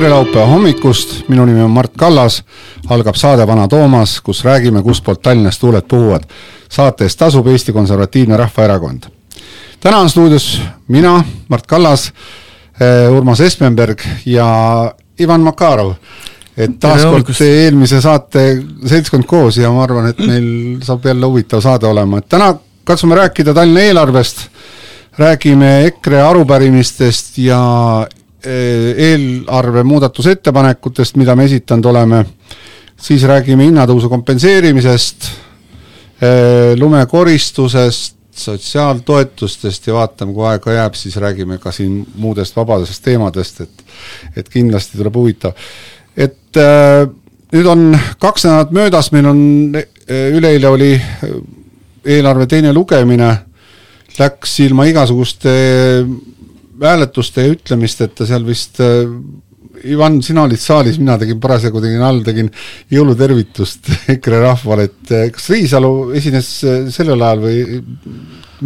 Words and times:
tere 0.00 0.14
laupäeva 0.14 0.46
hommikust, 0.48 1.10
minu 1.28 1.44
nimi 1.44 1.60
on 1.60 1.70
Mart 1.76 1.92
Kallas, 1.98 2.38
algab 2.88 3.18
saade 3.20 3.44
Vana 3.46 3.66
Toomas, 3.68 4.14
kus 4.24 4.38
räägime, 4.44 4.80
kustpoolt 4.82 5.20
Tallinnast 5.22 5.60
tuuled 5.60 5.84
puhuvad. 5.88 6.22
saate 6.72 7.04
eest 7.04 7.18
tasub 7.18 7.46
Eesti 7.46 7.72
Konservatiivne 7.72 8.36
Rahvaerakond. 8.36 9.02
täna 9.80 9.98
on 9.98 10.10
stuudios 10.10 10.62
mina, 10.88 11.24
Mart 11.48 11.66
Kallas, 11.66 12.12
eh, 12.80 13.12
Urmas 13.12 13.40
Espenberg 13.40 14.00
ja 14.26 14.94
Ivan 15.18 15.40
Makarov. 15.40 15.92
et 16.56 16.80
taaskord 16.80 17.28
eelmise 17.40 18.00
saate 18.00 18.62
seltskond 18.86 19.24
koos 19.24 19.56
ja 19.56 19.70
ma 19.70 19.82
arvan, 19.82 20.06
et 20.06 20.18
meil 20.18 20.78
saab 20.82 21.04
jälle 21.04 21.26
huvitav 21.26 21.60
saade 21.60 21.86
olema, 21.86 22.18
et 22.18 22.28
täna 22.28 22.54
katsume 22.84 23.14
rääkida 23.14 23.54
Tallinna 23.54 23.80
eelarvest, 23.80 24.48
räägime 25.18 25.84
EKRE 25.86 26.22
arupärimistest 26.22 27.38
ja 27.38 27.60
eelarve 28.44 29.82
muudatusettepanekutest, 29.84 31.16
mida 31.20 31.36
me 31.36 31.44
esitanud 31.44 31.90
oleme, 31.90 32.24
siis 33.00 33.24
räägime 33.28 33.66
hinnatõusu 33.68 34.08
kompenseerimisest, 34.08 35.28
eh, 36.22 36.72
lumekoristusest, 36.80 38.16
sotsiaaltoetustest 38.40 39.86
ja 39.86 39.94
vaatame, 39.98 40.32
kui 40.32 40.46
aega 40.48 40.72
jääb, 40.72 40.94
siis 40.96 41.16
räägime 41.20 41.58
ka 41.60 41.72
siin 41.72 42.06
muudest 42.16 42.56
vabadest 42.56 43.02
teemadest, 43.04 43.60
et 43.60 43.84
et 44.36 44.48
kindlasti 44.48 44.98
tuleb 44.98 45.14
huvitav. 45.14 45.52
et 46.16 46.56
äh, 46.56 47.08
nüüd 47.52 47.66
on 47.66 47.98
kaks 48.18 48.44
nädalat 48.46 48.70
möödas, 48.70 49.12
meil 49.12 49.26
on, 49.26 49.40
üleeile 50.08 50.68
oli 50.68 50.90
eelarve 52.04 52.46
teine 52.46 52.72
lugemine, 52.72 53.30
läks 54.18 54.58
ilma 54.64 54.86
igasuguste 54.90 55.52
hääletuste 56.80 57.46
ütlemisteta 57.54 58.26
seal 58.28 58.46
vist 58.46 58.80
äh, 58.84 59.04
Ivan, 59.84 60.18
sina 60.24 60.42
olid 60.44 60.60
saalis, 60.60 60.98
mina 61.00 61.14
tegin 61.20 61.38
parasjagu, 61.40 61.80
tegin 61.80 62.02
all, 62.04 62.20
tegin 62.26 62.50
jõulutervitust 62.92 63.88
EKRE 64.16 64.42
rahvale, 64.44 64.88
et 64.90 65.14
äh, 65.16 65.28
kas 65.34 65.48
Riisalu 65.52 65.92
esines 66.18 66.50
äh, 66.66 66.82
sellel 66.92 67.22
ajal 67.24 67.44
või 67.46 67.80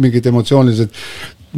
mingid 0.01 0.25
emotsioonilised 0.27 0.91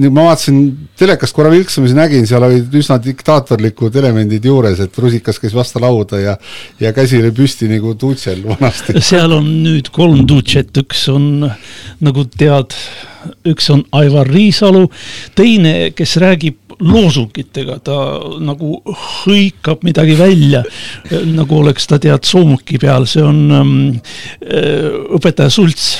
nüüd 0.02 0.14
ma 0.16 0.28
vaatasin 0.30 0.62
telekast 1.00 1.36
korra 1.36 1.52
vilksamisi, 1.54 1.96
nägin, 1.98 2.28
seal 2.30 2.46
olid 2.46 2.74
üsna 2.80 2.98
diktaatorlikud 3.02 3.96
elemendid 4.02 4.46
juures, 4.46 4.82
et 4.84 5.00
rusikas 5.02 5.42
käis 5.42 5.56
vastu 5.58 5.82
lauda 5.84 6.22
ja 6.22 6.38
ja 6.80 6.94
käsi 6.96 7.22
oli 7.22 7.32
püsti 7.36 7.70
nagu 7.72 7.96
tuutsel 8.00 8.44
vanasti. 8.46 8.98
seal 9.02 9.34
on 9.38 9.50
nüüd 9.66 9.92
kolm 9.96 10.26
tuutšet, 10.30 10.72
üks 10.84 11.08
on 11.14 11.48
nagu 12.04 12.28
tead, 12.38 12.76
üks 13.48 13.72
on 13.74 13.84
Aivar 13.98 14.30
Riisalu, 14.30 14.88
teine, 15.36 15.92
kes 15.98 16.18
räägib 16.22 16.78
loosungitega, 16.78 17.80
ta 17.82 17.96
nagu 18.44 18.78
hõikab 18.86 19.82
midagi 19.88 20.18
välja, 20.20 20.62
nagu 21.26 21.64
oleks 21.64 21.90
ta 21.90 21.98
tead 22.02 22.28
soomuki 22.28 22.78
peal, 22.82 23.08
see 23.10 23.26
on 23.26 23.42
ähm, 23.58 23.74
õpetaja 25.18 25.54
Sults 25.54 25.96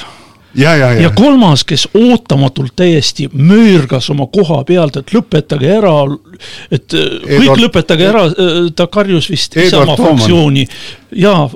ja, 0.58 0.76
ja, 0.76 0.92
ja. 0.94 1.02
ja 1.02 1.10
kolmas, 1.16 1.64
kes 1.68 1.88
ootamatult 1.94 2.76
täiesti 2.76 3.30
möörgas 3.34 4.10
oma 4.14 4.28
koha 4.34 4.64
pealt, 4.68 4.98
et 5.02 5.14
lõpetage 5.16 5.74
ära, 5.78 5.96
et 6.72 6.94
Edward, 6.94 7.28
kõik 7.32 7.66
lõpetage 7.66 8.08
ära, 8.10 8.24
ta 8.76 8.88
karjus 8.92 9.30
vist 9.32 9.58
Edward 9.58 9.94
Isamaa 9.94 10.00
fraktsiooni 10.02 10.68
jaa, 11.16 11.50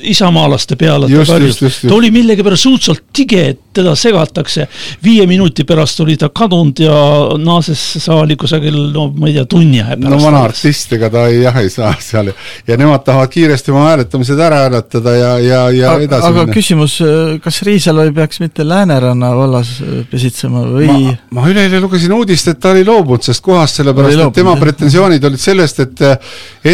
isamaalaste 0.00 0.76
peale 0.76 1.08
ta 1.10 1.24
karjus. 1.26 1.58
ta 1.88 1.94
oli 1.94 2.10
millegipärast 2.10 2.62
suhteliselt 2.62 3.02
tige, 3.12 3.48
et 3.48 3.60
teda 3.74 3.94
segatakse. 3.96 4.66
viie 5.04 5.26
minuti 5.26 5.64
pärast 5.64 6.00
oli 6.00 6.16
ta 6.16 6.28
kadunud 6.28 6.78
ja 6.80 6.94
naases 7.38 7.80
saali 8.04 8.36
kusagil, 8.36 8.76
no 8.92 9.08
ma 9.16 9.26
ei 9.26 9.34
tea, 9.34 9.44
tunni 9.44 9.80
aja 9.82 9.96
pärast. 9.96 10.10
no 10.10 10.22
vana 10.22 10.42
artist, 10.46 10.92
ega 10.92 11.10
ta 11.10 11.26
ei, 11.26 11.42
jah, 11.42 11.58
ei 11.60 11.70
saa 11.70 11.94
seal 12.00 12.30
ja 12.66 12.76
nemad 12.76 13.04
tahavad 13.04 13.32
kiiresti 13.32 13.74
oma 13.74 13.88
hääletamised 13.90 14.40
ära 14.40 14.62
hääletada 14.66 15.16
ja, 15.16 15.32
ja, 15.38 15.62
ja 15.70 15.94
edasi 15.98 16.26
aga 16.30 16.46
minna. 16.46 16.54
küsimus, 16.54 16.98
kas 17.42 17.62
Riisalu 17.66 18.06
ei 18.06 18.12
peaks 18.12 18.25
mitte 18.42 18.66
Lääneranna 18.66 19.32
vallas 19.36 19.76
pesitsema 20.10 20.64
või? 20.66 20.90
ma, 20.90 21.16
ma 21.38 21.48
üleeile 21.50 21.80
lugesin 21.80 22.12
uudist, 22.16 22.52
et 22.52 22.60
ta 22.60 22.74
oli 22.74 22.84
loobunud 22.86 23.22
sellest 23.22 23.44
kohast, 23.44 23.80
sellepärast 23.80 24.26
et 24.26 24.38
tema 24.40 24.56
pretensioonid 24.60 25.24
olid 25.30 25.42
sellest, 25.42 25.82
et 25.86 26.06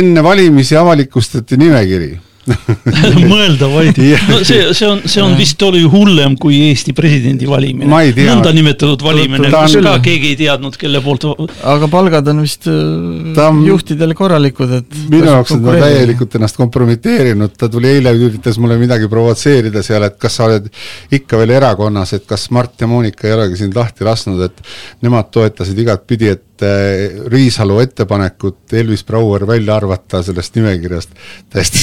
enne 0.00 0.24
valimisi 0.24 0.76
avalikustati 0.78 1.60
nimekiri 1.60 2.12
mõelda 3.32 3.68
vaid, 3.70 3.98
no 4.28 4.40
see, 4.42 4.72
see 4.74 4.88
on, 4.88 5.02
see 5.06 5.22
on 5.22 5.36
vist 5.38 5.62
oli 5.62 5.82
hullem 5.86 6.34
kui 6.40 6.58
Eesti 6.68 6.94
presidendi 6.96 7.46
valimine. 7.46 7.86
nõndanimetatud 7.86 9.04
valimine, 9.06 9.50
kus 9.52 9.76
ka 9.84 9.94
keegi 10.02 10.32
ei 10.32 10.38
teadnud, 10.40 10.76
kelle 10.80 11.02
poolt. 11.04 11.28
aga 11.74 11.88
palgad 11.92 12.32
on 12.32 12.42
vist 12.42 12.66
äh, 12.70 13.32
ta 13.36 13.48
on 13.52 13.62
juhtidel 13.66 14.16
korralikud, 14.18 14.74
et. 14.80 15.00
minu 15.12 15.30
jaoks 15.30 15.54
on 15.56 15.64
ta 15.68 15.76
täielikult 15.84 16.38
ennast 16.40 16.58
kompromiteerinud, 16.58 17.54
ta 17.58 17.70
tuli 17.72 17.92
eile, 17.94 18.14
üritas 18.18 18.58
mulle 18.62 18.78
midagi 18.80 19.10
provotseerida 19.12 19.84
seal, 19.86 20.08
et 20.08 20.18
kas 20.22 20.40
sa 20.40 20.48
oled 20.50 20.66
ikka 21.14 21.38
veel 21.40 21.54
erakonnas, 21.60 22.16
et 22.18 22.26
kas 22.28 22.48
Mart 22.54 22.82
ja 22.82 22.90
Monika 22.90 23.28
ei 23.28 23.36
olegi 23.36 23.62
sind 23.62 23.78
lahti 23.78 24.06
lasknud, 24.08 24.42
et 24.48 25.06
nemad 25.06 25.30
toetasid 25.30 25.78
igatpidi, 25.78 26.34
et 26.34 26.48
et 26.62 27.30
Riisalu 27.32 27.80
ettepanekut 27.80 28.72
Elvis 28.72 29.04
Brouer 29.04 29.46
välja 29.46 29.76
arvata 29.76 30.22
sellest 30.22 30.54
nimekirjast 30.56 31.10
täiesti 31.50 31.78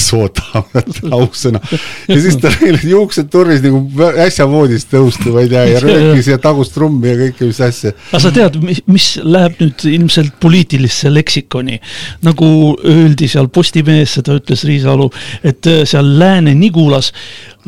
soodavalt 0.54 1.00
ausõna. 1.14 1.60
ja 2.08 2.18
siis 2.20 2.36
ta 2.40 2.50
neil 2.60 2.78
juuksed 2.90 3.30
turris 3.32 3.62
nagu 3.64 3.82
äsja 4.24 4.46
voodist 4.50 4.90
tõusti, 4.92 5.30
ma 5.34 5.44
ei 5.44 5.50
tea, 5.52 5.64
ja 5.74 5.82
röökis 5.84 6.30
ja 6.30 6.38
tagus 6.42 6.72
trummi 6.74 7.10
ja 7.10 7.18
kõike, 7.24 7.50
mis 7.50 7.60
asja. 7.64 7.92
aga 8.10 8.22
sa 8.24 8.32
tead, 8.34 8.58
mis, 8.64 8.82
mis 8.90 9.08
läheb 9.22 9.60
nüüd 9.62 9.86
ilmselt 9.92 10.36
poliitilisse 10.42 11.12
leksikoni, 11.12 11.80
nagu 12.26 12.50
öeldi 12.78 13.28
seal 13.30 13.50
Postimehes, 13.52 14.16
seda 14.18 14.36
ütles 14.38 14.64
Riisalu, 14.68 15.10
et 15.46 15.66
äh, 15.70 15.82
seal 15.88 16.14
Lääne-Nigulas 16.20 17.12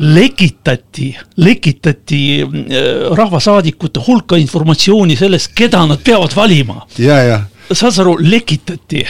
lekitati, 0.03 1.11
lekitati 1.43 2.21
äh, 2.43 2.87
rahvasaadikute 3.17 4.03
hulka 4.07 4.39
informatsiooni 4.41 5.17
sellest, 5.19 5.53
keda 5.57 5.85
nad 5.89 6.01
peavad 6.03 6.33
valima 6.35 6.81
ja, 7.01 7.19
ja. 7.23 7.43
saad 7.71 7.93
sa 7.93 8.01
aru, 8.05 8.17
lekitati 8.21 9.05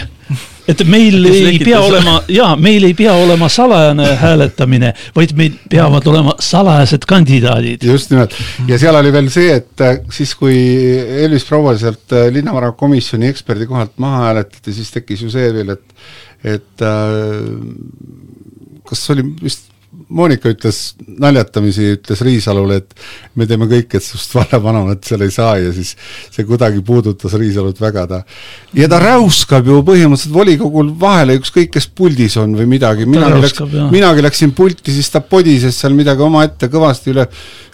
et 0.68 0.84
meil 0.88 1.26
ei 1.28 1.60
pea 1.64 1.80
olema, 1.84 2.16
jaa, 2.32 2.54
meil 2.60 2.88
ei 2.88 2.96
pea 2.98 3.14
olema 3.20 3.50
salajane 3.52 4.08
hääletamine, 4.22 4.94
vaid 5.16 5.34
meil 5.38 5.58
peavad 5.72 6.08
olema 6.12 6.36
salajased 6.44 7.08
kandidaadid. 7.10 7.84
just 7.88 8.14
nimelt, 8.14 8.36
ja 8.70 8.80
seal 8.82 8.98
oli 9.00 9.12
veel 9.16 9.30
see, 9.34 9.52
et 9.60 9.84
äh, 9.84 10.00
siis, 10.14 10.36
kui 10.40 10.56
Elvis 11.26 11.48
Proua 11.50 11.76
sealt 11.80 12.16
äh, 12.16 12.30
linnavarakomisjoni 12.34 13.30
eksperdi 13.32 13.68
kohalt 13.70 13.98
maha 14.04 14.30
hääletati, 14.30 14.76
siis 14.76 14.92
tekkis 14.96 15.26
ju 15.28 15.34
see 15.34 15.52
veel, 15.56 15.76
et 15.76 15.86
et 16.44 16.84
äh, 16.84 17.46
kas 18.88 19.06
oli 19.14 19.24
vist 19.44 19.73
Monika 20.10 20.52
ütles 20.52 20.80
naljatamisi, 21.22 21.94
ütles 21.98 22.22
Riisalule, 22.26 22.82
et 22.82 23.38
me 23.40 23.48
teeme 23.50 23.68
kõik, 23.72 23.96
et 23.96 24.04
sinust 24.04 24.36
vallavanemat 24.36 25.08
seal 25.08 25.24
ei 25.26 25.34
saa 25.34 25.56
ja 25.62 25.72
siis 25.76 25.94
see 26.34 26.48
kuidagi 26.48 26.84
puudutas 26.86 27.36
Riisalut 27.40 27.80
väga, 27.82 28.06
ta 28.10 28.22
ja 28.78 28.90
ta 28.92 29.00
räuskab 29.04 29.68
ju 29.70 29.82
põhimõtteliselt 29.88 30.36
volikogul 30.36 30.94
vahele, 31.00 31.38
ükskõik 31.42 31.74
kes 31.78 31.88
puldis 31.88 32.38
on 32.42 32.56
või 32.60 32.70
midagi, 32.76 33.08
minagi 33.10 33.44
läks, 33.44 33.64
minagi 33.94 34.26
läksin 34.26 34.56
pulti, 34.58 34.96
siis 34.96 35.12
ta 35.14 35.24
podises 35.24 35.78
seal 35.80 35.96
midagi 35.98 36.26
omaette 36.26 36.72
kõvasti 36.74 37.14
üle 37.14 37.28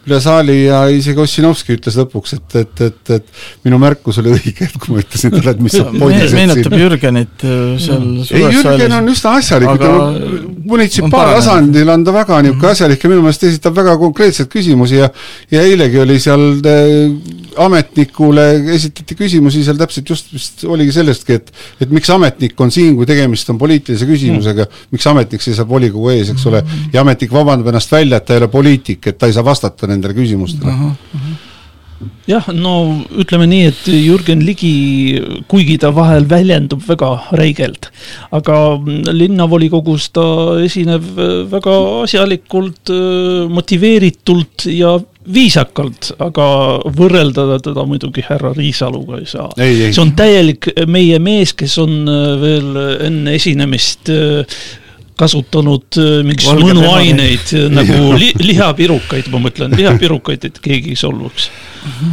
üle 0.08 0.20
saali 0.24 0.56
ja 0.66 0.84
isegi 0.94 1.22
Ossinovski 1.24 1.76
ütles 1.76 1.98
lõpuks, 2.00 2.36
et, 2.38 2.56
et, 2.62 2.84
et, 2.88 3.12
et 3.18 3.66
minu 3.68 3.80
märkus 3.82 4.20
oli 4.22 4.34
õige, 4.36 4.70
et 4.70 4.78
kui 4.80 4.96
ma 4.96 5.04
ütlesin 5.04 5.34
talle, 5.34 5.56
et 5.56 5.64
mis 5.66 5.76
sa 5.76 5.86
podises 5.92 6.36
meenutab 6.38 6.78
Jürgenit 6.80 7.46
äh, 7.48 7.74
seal 7.84 8.08
ei, 8.24 8.46
Jürgen 8.56 8.96
on 9.00 9.12
üsna 9.14 9.36
asjalik 9.42 9.74
aga..., 9.74 9.90
ütleme 9.90 10.56
munitsipaaltasandil 10.70 11.94
on 11.96 12.06
ta 12.06 12.16
väga 12.16 12.42
niisugune 12.46 12.68
-hmm. 12.68 12.78
asjalik 12.78 13.04
ja 13.04 13.12
minu 13.12 13.26
meelest 13.26 13.44
esitab 13.50 13.76
väga 13.76 13.98
konkreetseid 13.98 14.50
küsimusi 14.54 15.02
ja 15.02 15.10
ja 15.52 15.62
eilegi 15.66 16.00
oli 16.00 16.20
seal 16.20 16.48
äh, 16.64 17.40
ametnikule 17.60 18.46
esitati 18.76 19.16
küsimusi 19.18 19.64
seal 19.66 19.78
täpselt 19.80 20.10
just 20.10 20.32
vist 20.34 20.64
oligi 20.64 20.94
sellestki, 20.96 21.40
et 21.40 21.52
et 21.82 21.92
miks 21.92 22.10
ametnik 22.14 22.60
on 22.62 22.72
siin, 22.72 22.96
kui 22.98 23.08
tegemist 23.10 23.50
on 23.52 23.60
poliitilise 23.62 24.08
küsimusega. 24.10 24.66
Mm., 24.66 24.90
miks 24.96 25.08
ametnik 25.10 25.44
seisab 25.44 25.70
volikogu 25.70 26.12
ees, 26.14 26.32
eks 26.34 26.46
ole, 26.50 26.62
ja 26.94 27.04
ametnik 27.04 27.34
vabandab 27.34 27.72
ennast 27.72 27.92
välja, 27.92 28.20
et 28.20 28.28
ta 28.28 28.36
ei 28.36 28.44
ole 28.44 28.50
poliitik, 28.52 29.08
et 29.12 29.18
ta 29.20 29.30
ei 29.30 29.36
saa 29.36 29.46
vastata 29.46 29.89
nendele 29.90 30.16
nendele 30.16 30.18
küsimustele 30.18 30.74
uh. 30.74 30.90
-huh 30.90 31.38
jah, 32.30 32.48
no 32.56 32.74
ütleme 33.20 33.48
nii, 33.50 33.70
et 33.72 33.88
Jürgen 33.92 34.44
Ligi, 34.46 35.20
kuigi 35.52 35.78
ta 35.82 35.92
vahel 35.96 36.28
väljendub 36.30 36.84
väga 36.88 37.12
räigelt, 37.40 37.90
aga 38.36 38.58
linnavolikogus 39.12 40.10
ta 40.16 40.26
esineb 40.64 41.06
väga 41.52 41.78
asjalikult, 42.06 42.94
motiveeritult 43.52 44.70
ja 44.72 44.96
viisakalt, 45.30 46.14
aga 46.24 46.46
võrrelda 46.96 47.60
teda 47.62 47.86
muidugi 47.86 48.24
härra 48.26 48.54
Riisaluga 48.56 49.20
ei 49.20 49.28
saa. 49.30 49.50
see 49.60 50.02
on 50.02 50.16
täielik 50.18 50.72
meie 50.90 51.20
mees, 51.22 51.54
kes 51.54 51.78
on 51.84 52.06
veel 52.42 52.78
enne 53.10 53.36
esinemist 53.38 54.10
kasutanud 55.20 56.00
äh, 56.00 56.12
mingisuguseid 56.28 56.66
mõnuaineid 56.70 57.54
äh, 57.58 57.68
nagu 57.74 58.00
li, 58.22 58.32
lihapirukaid, 58.40 59.30
ma 59.34 59.42
mõtlen, 59.44 59.76
lihapirukaid, 59.80 60.50
et 60.50 60.62
keegi 60.64 60.96
ei 60.96 61.00
solvuks 61.00 61.50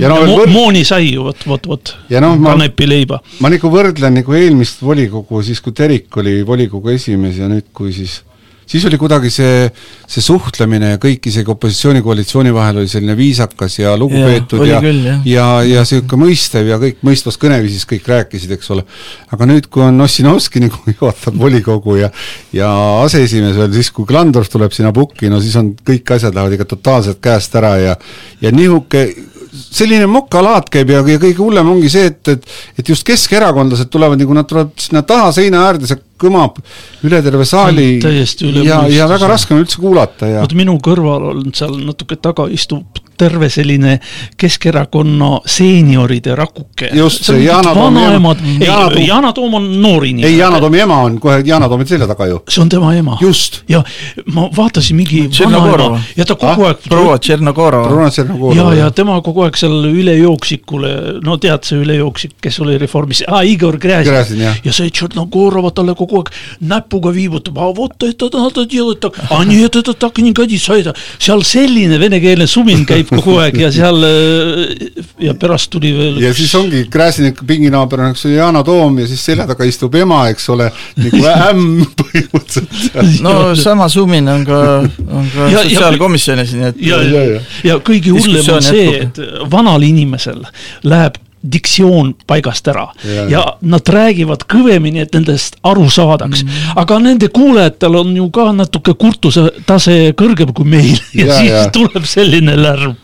ja 0.01 0.11
no 0.11 0.21
mo 0.27 0.39
võr- 0.41 0.53
mooni 0.53 0.85
sai 0.87 1.11
ju, 1.13 1.27
vot, 1.27 1.47
vot, 1.49 1.67
vot. 1.73 1.95
ma, 2.11 2.53
kanepileiba. 2.53 3.21
ma 3.43 3.51
nagu 3.53 3.71
võrdlen 3.73 4.21
nagu 4.21 4.39
eelmist 4.39 4.83
volikogu, 4.83 5.43
siis 5.47 5.63
kui 5.65 5.75
Terik 5.77 6.21
oli 6.23 6.41
volikogu 6.47 6.95
esimees 6.95 7.41
ja 7.43 7.51
nüüd, 7.51 7.71
kui 7.77 7.95
siis 7.97 8.21
siis 8.67 8.85
oli 8.89 8.99
kuidagi 8.99 9.31
see, 9.31 9.67
see 10.11 10.25
suhtlemine 10.25 10.93
ja 10.95 11.01
kõik, 11.03 11.29
isegi 11.31 11.53
opositsiooni-koalitsiooni 11.55 12.53
vahel 12.55 12.81
oli 12.83 12.91
selline 12.91 13.17
viisakas 13.19 13.79
ja 13.79 13.95
lugupeetud 13.99 14.63
oli 14.65 14.73
ja, 14.73 14.81
küll, 14.83 15.03
jah. 15.07 15.21
ja, 15.29 15.47
ja 15.67 15.85
niisugune 15.87 16.27
mõistev 16.27 16.73
ja 16.73 16.81
kõik 16.83 17.05
mõistvas 17.07 17.39
kõneviisis 17.43 17.87
kõik 17.89 18.09
rääkisid, 18.11 18.57
eks 18.57 18.73
ole. 18.75 18.87
aga 19.35 19.49
nüüd, 19.53 19.71
kui 19.71 19.85
on 19.87 20.01
Ossinovski 20.07 20.63
nagu 20.67 20.97
juhatab 20.97 21.39
volikogu 21.39 22.01
ja 22.01 22.11
ja 22.57 22.73
aseesimees 23.05 23.57
veel, 23.59 23.73
siis 23.77 23.93
kui 23.95 24.09
Klandorf 24.09 24.51
tuleb 24.53 24.75
sinna 24.75 24.93
pukki, 24.97 25.31
no 25.33 25.41
siis 25.45 25.57
on, 25.61 25.73
kõik 25.87 26.17
asjad 26.17 26.35
lähevad 26.35 26.59
ikka 26.59 26.71
totaalselt 26.77 27.23
käest 27.23 27.55
ära 27.59 27.77
ja 27.83 27.97
ja 28.43 28.53
niisugune 28.53 29.35
selline 29.57 30.07
mokalaat 30.11 30.69
käib 30.73 30.91
ja, 30.93 31.01
ja 31.07 31.21
kõige 31.21 31.41
hullem 31.41 31.71
ongi 31.77 31.91
see, 31.93 32.11
et, 32.11 32.21
et 32.29 32.83
et 32.83 32.91
just 32.91 33.07
keskerakondlased 33.07 33.89
tulevad 33.93 34.21
nagu 34.21 34.37
nad 34.37 34.49
tulevad 34.49 34.75
sinna 34.81 35.03
taha 35.07 35.31
seina 35.37 35.63
äärde, 35.69 35.89
see 35.89 36.03
kõmab 36.21 36.61
üle 37.07 37.23
terve 37.23 37.45
saali 37.49 37.99
täiesti 38.03 38.49
üle 38.51 38.65
ja, 38.67 38.83
ja 38.89 39.09
väga 39.11 39.29
raske 39.35 39.55
on 39.55 39.65
üldse 39.65 39.81
kuulata 39.83 40.27
ja 40.31 40.45
vot 40.45 40.55
minu 40.59 40.79
kõrval 40.83 41.31
on 41.35 41.51
seal 41.57 41.77
natuke 41.87 42.17
taga 42.21 42.49
istub 42.53 43.03
terve 43.17 43.49
selline 43.49 43.95
Keskerakonna 44.37 45.39
seenioride 45.49 46.35
rakuke. 46.37 46.91
Just 46.95 47.25
see 47.25 47.45
Yana 47.47 47.73
Toomi 47.75 48.03
ema. 48.05 48.35
Toom- 48.35 48.97
ei, 48.99 49.07
Yana 49.09 49.33
Toom 49.33 49.55
on 49.55 49.81
noor 49.83 50.05
inimene. 50.05 50.29
ei, 50.29 50.37
Yana 50.39 50.61
Toomi 50.61 50.79
ema 50.81 50.99
on 51.07 51.19
kohe 51.21 51.41
Yana 51.45 51.69
Toomi 51.69 51.87
selja 51.89 52.07
taga 52.07 52.27
ju. 52.27 52.41
see 52.49 52.61
on 52.63 52.69
tema 52.69 52.95
ema. 52.95 53.17
just. 53.21 53.63
ja 53.69 53.83
ma 54.35 54.49
vaatasin 54.57 54.97
mingi 54.97 55.31
vanaema 55.41 56.01
ja 56.17 56.25
ta 56.25 56.35
kogu 56.35 56.63
Ah, 56.67 56.69
aeg 56.69 56.77
proua 56.89 57.19
Tšernogorova. 57.19 58.11
Ja, 58.55 58.75
ja 58.75 58.91
tema 58.91 59.21
kogu 59.23 59.43
aeg 59.43 59.57
seal 59.57 59.85
ülejooksikule, 59.91 61.21
no 61.25 61.37
tead, 61.37 61.65
see 61.65 61.79
ülejooksik, 61.83 62.37
kes 62.41 62.61
oli 62.61 62.79
Reformis 62.79 63.23
ah,, 63.29 63.43
Igor 63.45 63.79
Gräzin, 63.79 64.41
ja 64.65 64.73
see 64.73 64.91
Tšernogorova 64.91 65.71
talle 65.75 65.95
kogu 65.95 66.06
aeg 66.06 66.30
näpuga 66.62 67.12
viibutab, 67.12 67.58
ah 67.58 67.74
vot 67.74 67.94
это 68.04 68.30
надо 68.38 68.66
делать 68.66 69.00
так, 69.00 69.14
а 69.30 69.44
нет, 69.46 69.76
это 69.76 69.94
так 69.94 70.18
не 70.20 70.32
годится, 70.32 70.74
это 70.74 70.96
seal 71.20 71.42
selline 71.44 71.98
venekeelne 72.00 72.48
sumin 72.48 72.86
käib 72.86 73.08
kogu 73.10 73.38
aeg 73.40 73.58
ja 73.60 73.72
seal 73.72 74.04
äh, 74.04 74.92
ja 75.20 75.34
pärast 75.34 75.70
tuli 75.72 75.92
veel 75.94 76.20
ja 76.22 76.34
siis 76.34 76.54
ongi 76.56 76.86
Gräzini 76.92 77.34
pinginaaber 77.48 78.00
on, 78.00 78.12
eks 78.12 78.26
ole, 78.26 78.34
Yana 78.36 78.64
Toom 78.64 79.00
ja 79.00 79.08
siis 79.08 79.24
selja 79.26 79.48
taga 79.48 79.64
istub 79.66 79.96
ema, 79.96 80.28
eks 80.30 80.50
ole, 80.50 80.72
nagu 80.98 81.24
ämm 81.50 81.86
põhimõtteliselt. 82.02 83.22
no 83.22 83.56
sama 83.56 83.90
sumin 83.90 84.28
on 84.28 84.46
ka, 84.46 84.60
on 85.08 85.30
ka 85.34 85.50
Ja- 85.50 85.50
ja- 85.50 85.64
sotsiaalkomisjonis, 85.64 86.54
nii 86.54 86.68
et 86.70 86.76
ja, 86.82 87.02
Ja, 87.02 87.04
ja, 87.04 87.24
ja. 87.36 87.42
ja 87.64 87.76
kõige 87.80 88.12
hullem 88.14 88.46
on 88.46 88.62
Diskussioon 88.62 88.62
see, 88.62 88.86
jätkub. 88.86 89.24
et 89.24 89.52
vanal 89.52 89.82
inimesel 89.84 90.42
läheb 90.84 91.18
diktsioon 91.43 92.15
paigast 92.27 92.69
ära 92.69 92.87
Ja, 93.05 93.25
ja, 93.31 93.43
nad 93.61 93.89
räägivad 93.89 94.47
kõvemini, 94.51 95.03
et 95.05 95.15
nendest 95.15 95.59
aru 95.67 95.89
saadaks 95.93 96.43
mm. 96.43 96.49
-hmm. 96.49 96.81
aga 96.83 96.99
nende 96.99 97.29
kuulajatel 97.29 97.97
on 98.01 98.17
ju 98.17 98.31
ka 98.31 98.49
natuke 98.53 98.95
kurtuse 98.95 99.51
tase 99.67 100.13
kõrgem 100.17 100.53
kui 100.53 100.65
meil 100.65 100.97
ja, 101.15 101.27
Ja, 101.27 101.39
siis 101.39 101.51
ja. 101.51 101.69
tuleb 101.71 102.05
selline 102.05 102.57
lärm 102.57 102.97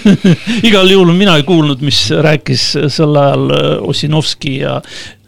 igal 0.68 0.90
juhul 0.90 1.12
mina 1.12 1.36
ei 1.36 1.42
kuulnud, 1.42 1.82
mis 1.82 2.10
rääkis 2.10 2.70
sel 2.88 3.16
ajal 3.16 3.50
äh, 3.50 3.88
Ossinovski 3.88 4.58
ja 4.58 4.76
äh, 4.76 5.24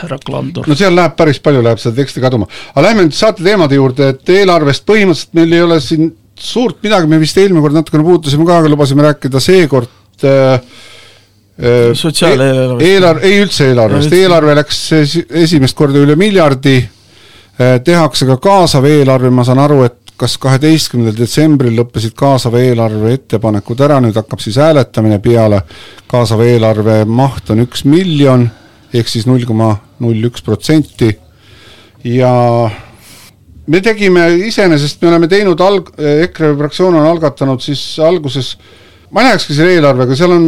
härra 0.00 0.18
Klandor 0.18 0.68
no 0.68 0.74
seal 0.78 0.94
läheb 0.96 1.16
päris 1.16 1.40
palju, 1.42 1.62
läheb 1.62 1.80
seda 1.82 1.96
teksti 2.00 2.20
kaduma. 2.24 2.48
aga 2.74 2.88
lähme 2.88 3.06
nüüd 3.06 3.16
saate 3.16 3.44
teemade 3.44 3.78
juurde, 3.78 4.14
et 4.14 4.28
eelarvest 4.28 4.86
põhimõtteliselt 4.88 5.36
meil 5.38 5.52
ei 5.52 5.62
ole 5.62 5.80
siin 5.80 6.12
suurt 6.36 6.82
midagi, 6.84 7.08
me 7.08 7.20
vist 7.20 7.38
eelmine 7.40 7.62
kord 7.64 7.76
natukene 7.76 8.04
puutusime 8.04 8.46
ka, 8.46 8.60
aga 8.60 8.70
lubasime 8.72 9.06
rääkida 9.06 9.40
seekord 9.42 10.24
äh, 10.24 10.60
äh, 11.60 11.92
Sotsiaaleelarvest. 11.94 12.88
eelarve, 12.88 13.26
ei 13.26 13.40
üldse 13.44 13.70
eelarvest, 13.70 14.12
eelarve 14.12 14.56
läks 14.60 14.82
esi- 15.02 15.26
esimest 15.44 15.76
korda 15.76 16.02
üle 16.02 16.16
miljardi, 16.16 16.80
tehakse 17.56 18.26
ka 18.28 18.36
kaasav 18.36 18.84
eelarve, 18.84 19.30
ma 19.32 19.44
saan 19.44 19.62
aru, 19.62 19.78
et 19.86 20.06
kas 20.20 20.36
kaheteistkümnendal 20.40 21.18
detsembril 21.18 21.76
lõppesid 21.76 22.14
kaasava 22.16 22.60
eelarve 22.64 23.12
ettepanekud 23.18 23.80
ära, 23.84 23.98
nüüd 24.00 24.16
hakkab 24.16 24.40
siis 24.40 24.56
hääletamine 24.60 25.18
peale, 25.24 25.60
kaasava 26.08 26.46
eelarve 26.48 27.02
maht 27.04 27.52
on 27.52 27.60
üks 27.66 27.84
miljon, 27.88 28.46
ehk 28.96 29.12
siis 29.12 29.26
null 29.28 29.44
koma 29.48 29.74
null 30.00 30.28
üks 30.28 30.44
protsenti. 30.44 31.10
Ja 32.06 32.32
me 33.66 33.82
tegime, 33.84 34.28
iseenesest 34.48 35.02
me 35.02 35.12
oleme 35.12 35.28
teinud 35.28 35.60
alg-, 35.60 35.92
EKRE 35.98 36.54
fraktsioon 36.62 36.96
on 36.96 37.08
algatanud 37.10 37.60
siis 37.64 37.82
alguses 38.00 38.54
ma 39.16 39.22
ei 39.22 39.30
lähekski 39.30 39.54
selle 39.56 39.72
eelarvega, 39.78 40.12
seal 40.12 40.32
on, 40.34 40.42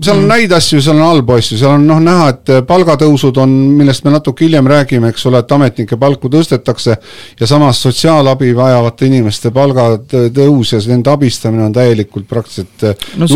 seal 0.00 0.22
on 0.22 0.30
häid 0.32 0.52
asju, 0.56 0.78
seal 0.80 0.96
on 0.96 1.04
halbu 1.04 1.34
asju, 1.36 1.58
seal 1.60 1.74
on 1.76 1.82
noh 1.84 1.98
näha, 2.00 2.28
et 2.32 2.52
palgatõusud 2.64 3.36
on, 3.42 3.50
millest 3.76 4.06
me 4.06 4.14
natuke 4.14 4.46
hiljem 4.46 4.70
räägime, 4.72 5.10
eks 5.12 5.26
ole, 5.28 5.42
et 5.44 5.52
ametnike 5.52 5.98
palku 6.00 6.30
tõstetakse 6.32 6.96
ja 7.36 7.48
samas 7.50 7.82
sotsiaalabi 7.84 8.54
vajavate 8.56 9.10
inimeste 9.10 9.52
palgatõus 9.52 10.72
ja 10.72 10.80
nende 10.88 11.12
abistamine 11.12 11.66
on 11.66 11.74
täielikult 11.76 12.24
praktiliselt 12.30 12.86
no 13.20 13.28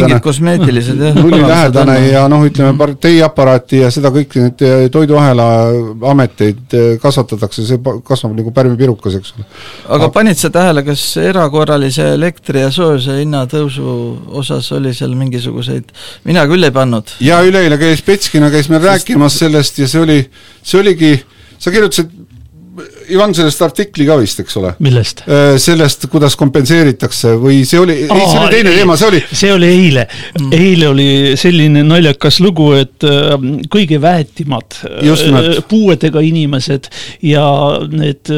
mingid 0.00 0.18
kosmeetilised 0.24 1.06
jah. 1.06 1.14
nullilähedane 1.22 1.96
ja 2.08 2.24
noh, 2.26 2.42
ütleme 2.48 2.74
parteiaparaati 2.82 3.84
ja 3.84 3.92
seda 3.94 4.10
kõiki 4.18 4.42
neid 4.42 4.66
eh, 4.66 4.84
toiduahela 4.90 5.46
ameteid 6.10 6.74
kasvatatakse, 6.98 7.68
see 7.70 7.78
kasvab 8.02 8.34
nagu 8.34 8.50
pärmipirukas, 8.58 9.20
eks 9.22 9.38
ole. 9.38 9.46
aga 9.94 10.10
panid 10.18 10.42
sa 10.42 10.50
tähele, 10.58 10.82
kas 10.90 11.06
erakorralise 11.22 12.10
elektri 12.18 12.66
ja 12.66 12.74
soojuse 12.74 13.22
hinna 13.22 13.46
tõusu 13.46 14.23
osas 14.26 14.70
oli 14.72 14.94
seal 14.94 15.14
mingisuguseid, 15.18 15.92
mina 16.24 16.46
küll 16.50 16.64
ei 16.64 16.74
pannud. 16.74 17.16
ja 17.20 17.40
üleeile 17.46 17.78
käis 17.80 18.02
Petskina 18.02 18.50
käis 18.50 18.68
meil 18.72 18.82
rääkimas 18.84 19.38
sellest 19.38 19.78
ja 19.78 19.88
see 19.88 20.02
oli, 20.02 20.20
see 20.62 20.80
oligi, 20.80 21.14
sa 21.58 21.70
kirjutasid 21.74 22.12
Ivan 23.12 23.34
sellest 23.36 23.62
artikli 23.64 24.06
ka 24.08 24.16
vist, 24.20 24.40
eks 24.42 24.58
ole? 24.60 24.74
millest? 24.84 25.22
sellest, 25.60 26.06
kuidas 26.12 26.36
kompenseeritakse 26.38 27.34
või 27.40 27.62
see 27.68 27.80
oli, 27.80 27.96
ei 28.04 28.08
see 28.28 28.40
oli 28.40 28.52
teine 28.52 28.74
teema, 28.74 28.96
see 29.00 29.08
oli 29.08 29.20
see 29.30 29.52
oli 29.54 29.70
eile 29.70 30.04
mm., 30.06 30.52
eile 30.56 30.88
oli 30.90 31.08
selline 31.40 31.84
naljakas 31.86 32.40
lugu, 32.44 32.70
et 32.78 33.06
äh, 33.08 33.34
kõige 33.72 34.00
väetimad 34.02 34.78
äh, 34.90 35.62
puuetega 35.70 36.22
inimesed 36.24 36.90
ja 37.24 37.44
need, 37.90 38.32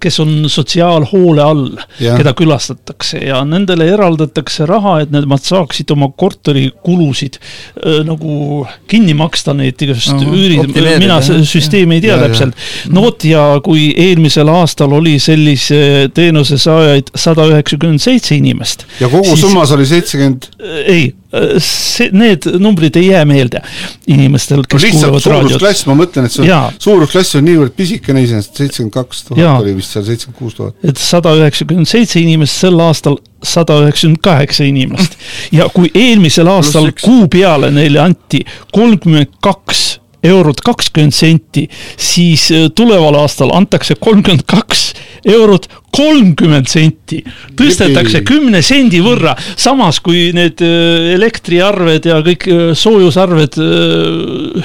kes 0.00 0.20
on 0.24 0.48
sotsiaalhoole 0.50 1.44
all, 1.44 1.66
keda 1.98 2.34
külastatakse 2.36 3.20
ja 3.26 3.42
nendele 3.48 3.90
eraldatakse 3.92 4.68
raha, 4.68 5.00
et 5.04 5.12
nad 5.14 5.28
saaksid 5.44 5.92
oma 5.94 6.10
korterikulusid 6.16 7.38
äh, 7.40 8.00
nagu 8.06 8.64
kinni 8.90 9.16
maksta, 9.18 9.54
neid 9.56 9.80
igast 9.84 10.14
optimeerida, 10.14 10.98
mina 11.02 11.20
süsteemi 11.22 11.98
ei 11.98 12.04
tea 12.04 12.14
Ja, 12.14 12.22
ja. 12.22 12.28
täpselt. 12.28 12.54
no 12.92 13.04
vot 13.04 13.24
ja 13.26 13.42
kui 13.64 13.88
eelmisel 13.94 14.48
aastal 14.52 14.92
oli 14.96 15.18
sellise 15.22 16.10
teenuse 16.14 16.58
saajaid 16.60 17.12
sada 17.18 17.46
üheksakümmend 17.50 18.02
seitse 18.02 18.36
inimest. 18.36 18.86
ja 19.00 19.08
kogu 19.08 19.36
summas 19.36 19.72
oli 19.74 19.86
seitsekümmend 19.86 20.48
ei, 20.86 21.14
see, 21.62 22.08
need 22.14 22.48
numbrid 22.62 22.96
ei 23.00 23.08
jää 23.12 23.24
meelde 23.28 23.62
inimestel, 24.06 24.62
no 24.62 24.68
kes 24.70 24.86
lihtsalt 24.86 25.10
kuulavad 25.10 25.30
raadiot. 25.32 25.50
suurusklass, 25.54 25.86
ma 25.90 25.96
mõtlen, 25.98 26.28
et 26.28 26.36
see 26.36 26.46
on, 26.46 26.78
suurusklass 26.86 27.38
on 27.40 27.46
niivõrd 27.48 27.76
pisikene 27.76 28.24
iseenesest, 28.26 28.62
seitsekümmend 28.62 28.94
kaks 28.98 29.24
tuhat 29.30 29.62
oli 29.62 29.76
vist 29.78 29.96
seal, 29.96 30.06
seitsekümmend 30.08 30.40
kuus 30.42 30.58
tuhat. 30.58 30.78
et 30.84 31.00
sada 31.00 31.34
üheksakümmend 31.40 31.90
seitse 31.90 32.20
inimest, 32.22 32.60
sel 32.64 32.80
aastal 32.84 33.18
sada 33.44 33.80
üheksakümmend 33.84 34.22
kaheksa 34.24 34.68
inimest. 34.68 35.18
ja 35.52 35.68
kui 35.74 35.90
eelmisel 35.94 36.50
aastal 36.52 36.90
kuu 37.02 37.28
peale 37.32 37.70
neile 37.74 38.02
anti 38.04 38.44
kolmkümmend 38.72 39.36
kaks 39.44 39.84
eurot 40.24 40.60
kakskümmend 40.64 41.14
senti, 41.14 41.66
siis 42.00 42.48
äh, 42.54 42.68
tuleval 42.76 43.18
aastal 43.20 43.52
antakse 43.54 43.96
kolmkümmend 44.00 44.46
kaks 44.48 44.84
eurot 45.28 45.68
kolmkümmend 45.94 46.68
senti. 46.68 47.20
tõstetakse 47.56 48.24
kümne 48.26 48.62
sendi 48.64 49.00
võrra, 49.04 49.36
samas 49.56 50.00
kui 50.04 50.30
need 50.36 50.62
äh, 50.64 51.12
elektriarved 51.14 52.08
ja 52.10 52.20
kõik 52.24 52.48
äh, 52.48 52.64
soojusarved 52.78 53.60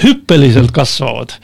hüppeliselt 0.03 0.73
kasvavad. 0.75 1.35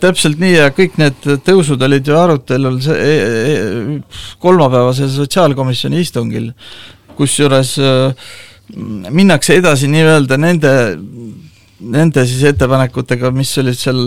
täpselt 0.00 0.40
nii 0.42 0.54
ja 0.56 0.70
kõik 0.74 0.96
need 0.98 1.26
tõusud 1.46 1.82
olid 1.86 2.08
ju 2.08 2.16
arutelul 2.18 2.80
e, 2.90 2.94
e, 2.98 3.98
kolmapäevasel 4.42 5.10
sotsiaalkomisjoni 5.12 6.00
istungil, 6.02 6.48
kusjuures 7.14 7.76
minnakse 9.14 9.54
edasi 9.60 9.86
nii-öelda 9.88 10.36
nende, 10.40 10.72
nende 11.80 12.24
siis 12.26 12.42
ettepanekutega, 12.52 13.30
mis 13.34 13.52
olid 13.60 13.78
seal 13.78 14.02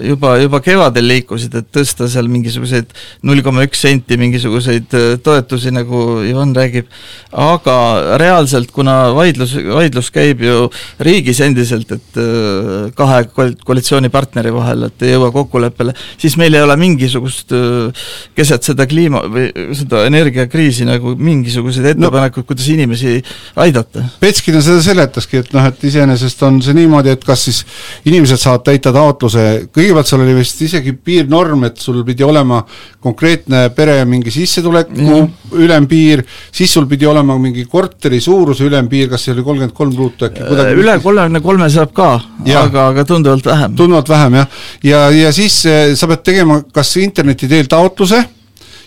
juba, 0.00 0.36
juba 0.40 0.60
kevadel 0.64 1.08
liikusid, 1.10 1.54
et 1.58 1.68
tõsta 1.74 2.08
seal 2.10 2.28
mingisuguseid 2.32 2.92
null 3.28 3.42
koma 3.44 3.64
üks 3.66 3.82
senti 3.84 4.16
mingisuguseid 4.20 4.96
äh, 4.96 5.08
toetusi, 5.22 5.72
nagu 5.74 6.22
Ivan 6.26 6.54
räägib, 6.56 6.88
aga 7.32 7.76
reaalselt, 8.20 8.72
kuna 8.74 9.12
vaidlus, 9.16 9.54
vaidlus 9.56 10.10
käib 10.14 10.42
ju 10.44 10.68
riigis 11.02 11.42
endiselt, 11.44 11.92
et 11.92 12.20
äh, 12.20 12.88
kahe 12.96 13.22
koalitsioonipartneri 13.64 14.54
vahel, 14.54 14.88
et 14.88 15.06
ei 15.06 15.14
jõua 15.14 15.32
kokkuleppele, 15.34 15.94
siis 16.20 16.38
meil 16.40 16.56
ei 16.56 16.64
ole 16.64 16.76
mingisugust 16.80 17.52
äh, 17.56 18.06
keset 18.38 18.72
seda 18.72 18.86
kliima 18.88 19.24
või 19.32 19.50
seda 19.76 20.06
energiakriisi 20.08 20.86
nagu 20.88 21.16
mingisuguseid 21.18 21.92
ettepanekuid 21.94 22.42
no,, 22.44 22.48
kuidas 22.48 22.68
inimesi 22.72 23.18
aidata. 23.60 24.06
Petskina 24.22 24.62
seda 24.64 24.82
seletaski, 24.84 25.42
et 25.42 25.52
noh, 25.56 25.68
et 25.68 25.84
iseenesest 25.88 26.42
on 26.48 26.60
see 26.64 26.76
niimoodi, 26.76 27.12
et 27.12 27.24
kas 27.26 27.46
siis 27.48 27.62
inimesed 28.08 28.40
saavad 28.40 28.64
täita 28.66 28.92
taotluse, 28.94 29.44
kõigepealt 29.82 30.10
seal 30.10 30.24
oli 30.24 30.34
vist 30.36 30.62
isegi 30.64 30.94
piirnorm, 30.94 31.66
et 31.68 31.80
sul 31.82 32.00
pidi 32.06 32.24
olema 32.26 32.62
konkreetne 33.02 33.64
pere 33.76 33.98
mingi 34.08 34.32
sissetuleku 34.34 34.98
mm. 35.02 35.54
ülempiir, 35.62 36.24
siis 36.54 36.72
sul 36.72 36.86
pidi 36.90 37.08
olema 37.10 37.36
mingi 37.42 37.66
korteri 37.70 38.20
suuruse 38.22 38.66
ülempiir, 38.68 39.10
kas 39.12 39.26
see 39.26 39.34
oli 39.36 39.46
kolmkümmend 39.46 39.76
kolm 39.76 39.96
ruutu 39.98 40.28
äkki 40.28 40.46
kuidagi 40.48 40.78
üle 40.82 40.98
kolmekümne 41.02 41.42
kolme 41.44 41.70
saab 41.72 41.94
ka, 41.96 42.12
aga, 42.58 42.86
aga 42.92 43.06
tunduvalt 43.08 43.46
vähem. 43.46 43.74
tunduvalt 43.76 44.12
vähem 44.12 44.38
jah, 44.40 44.60
ja, 44.82 45.00
ja, 45.10 45.26
ja 45.26 45.34
siis 45.34 45.58
eh, 45.66 45.96
sa 45.98 46.08
pead 46.10 46.24
tegema 46.26 46.62
kas 46.74 46.96
interneti 47.02 47.50
teel 47.50 47.70
taotluse, 47.70 48.22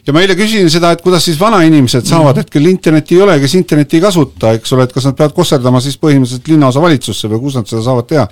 ja 0.06 0.14
ma 0.14 0.22
eile 0.22 0.38
küsisin 0.38 0.70
seda, 0.72 0.94
et 0.94 1.02
kuidas 1.04 1.26
siis 1.26 1.40
vanainimesed 1.40 2.06
saavad 2.06 2.26
mm, 2.26 2.32
-hmm. 2.32 2.46
hetkel 2.46 2.66
internetti 2.70 3.16
ei 3.16 3.22
ole, 3.26 3.40
kes 3.40 3.56
internetti 3.56 3.98
ei 3.98 4.06
kasuta, 4.06 4.54
eks 4.54 4.74
ole, 4.74 4.86
et 4.86 4.94
kas 4.94 5.10
nad 5.10 5.18
peavad 5.18 5.36
kosserdama 5.36 5.82
siis 5.82 5.98
põhimõtteliselt 5.98 6.48
linnaosavalitsusse 6.54 7.30
või 7.32 7.42
kus 7.48 7.58
nad 7.60 7.70
seda 7.70 7.82
saavad 7.86 8.10
teha 8.10 8.28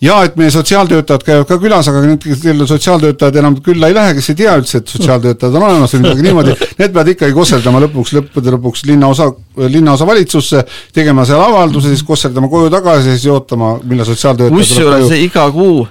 ja 0.00 0.16
et 0.24 0.36
meie 0.40 0.50
sotsiaaltöötajad 0.52 1.24
käivad 1.24 1.48
ka 1.48 1.58
külas, 1.60 1.88
aga 1.90 2.00
need, 2.06 2.24
kellel 2.40 2.68
sotsiaaltöötajad 2.68 3.36
enam 3.42 3.58
külla 3.64 3.90
ei 3.90 3.96
lähe, 3.96 4.14
kes 4.16 4.30
ei 4.32 4.38
tea 4.38 4.54
üldse, 4.56 4.80
et 4.80 4.92
sotsiaaltöötajad 4.94 5.58
on 5.58 5.66
olemas 5.66 5.92
või 5.94 6.06
midagi 6.06 6.24
niimoodi, 6.24 6.54
need 6.78 6.94
peavad 6.94 7.10
ikkagi 7.12 7.36
kosserdama 7.36 7.82
lõpuks, 7.84 8.14
lõppude 8.16 8.54
lõpuks 8.54 8.86
linnaosa, 8.88 9.28
linnaosavalitsusse, 9.60 10.62
tegema 10.96 11.26
seal 11.28 11.42
avalduse, 11.44 11.92
siis 11.92 12.04
kosserdama 12.08 12.48
koju 12.52 12.70
tagasi 12.72 13.12
siis 13.12 13.26
ootama, 13.34 13.74
millal 13.84 14.08
sotsiaaltöötaja 14.08 14.56
kusjuures 14.56 15.12
iga 15.20 15.44
kuu, 15.52 15.84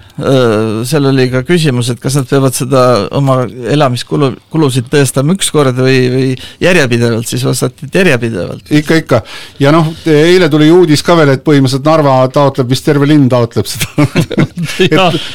seal 0.89 1.11
oli 1.11 1.29
ka 1.29 1.43
küsimus, 1.45 1.93
et 1.93 2.01
kas 2.01 2.17
nad 2.17 2.29
peavad 2.31 2.57
seda 2.57 2.83
oma 3.19 3.43
elamiskulu, 3.45 4.31
kulusid 4.49 4.89
tõestama 4.89 5.37
üks 5.37 5.53
kord 5.53 5.77
või, 5.77 6.01
või 6.15 6.31
järjepidevalt, 6.65 7.29
siis 7.29 7.45
vastati, 7.45 7.85
et 7.85 8.01
järjepidevalt. 8.01 8.73
ikka, 8.81 8.99
ikka. 9.03 9.21
ja 9.61 9.75
noh, 9.75 9.93
eile 10.09 10.49
tuli 10.49 10.73
uudis 10.73 11.05
ka 11.05 11.13
veel, 11.19 11.35
et 11.37 11.45
põhimõtteliselt 11.45 11.85
Narva 11.85 12.17
taotleb, 12.33 12.73
vist 12.73 12.89
terve 12.89 13.05
linn 13.05 13.29
taotleb 13.29 13.69
seda 13.69 13.98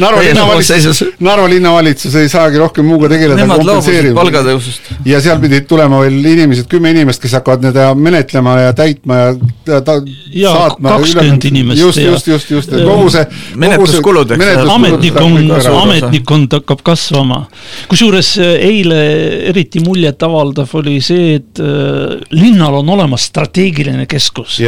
Narva 0.02 0.22
linnavalitsus, 0.22 1.02
Narva 1.24 1.48
linnavalitsus 1.50 2.14
ei 2.20 2.28
saagi 2.32 2.60
rohkem 2.60 2.86
muuga 2.88 3.10
tegeleda 3.12 3.46
palgatõusust. 3.48 4.92
ja 5.08 5.20
seal 5.24 5.40
pidid 5.42 5.66
tulema 5.70 6.00
veel 6.04 6.18
inimesed, 6.34 6.68
kümme 6.70 6.92
inimest, 6.94 7.22
kes 7.22 7.36
hakkavad 7.38 7.64
neid 7.66 7.78
menetlema 8.00 8.56
ja 8.60 8.72
täitma 8.76 9.20
ja 9.20 9.80
ta, 9.84 9.98
ja 10.32 10.52
saatma. 10.54 10.96
kakskümmend 10.98 11.44
inimest. 11.50 11.80
just, 11.80 11.98
just, 11.98 12.28
just, 12.28 12.50
just, 12.50 12.72
et 12.72 12.84
kogu 12.86 13.10
see 13.12 13.24
menetluskulud, 13.60 14.34
eks. 14.36 14.62
ametnikkond, 14.74 15.54
ametnikkond 15.72 16.58
hakkab 16.58 16.84
kasvama. 16.86 17.44
kusjuures 17.90 18.34
äh, 18.42 18.54
eile 18.68 19.00
eriti 19.50 19.82
muljetavaldav 19.84 20.74
oli 20.80 20.98
see, 21.04 21.38
et 21.40 21.62
äh, 21.62 22.16
linnal 22.34 22.80
on 22.80 22.94
olemas 22.96 23.28
strateegiline 23.30 24.06
keskus, 24.10 24.58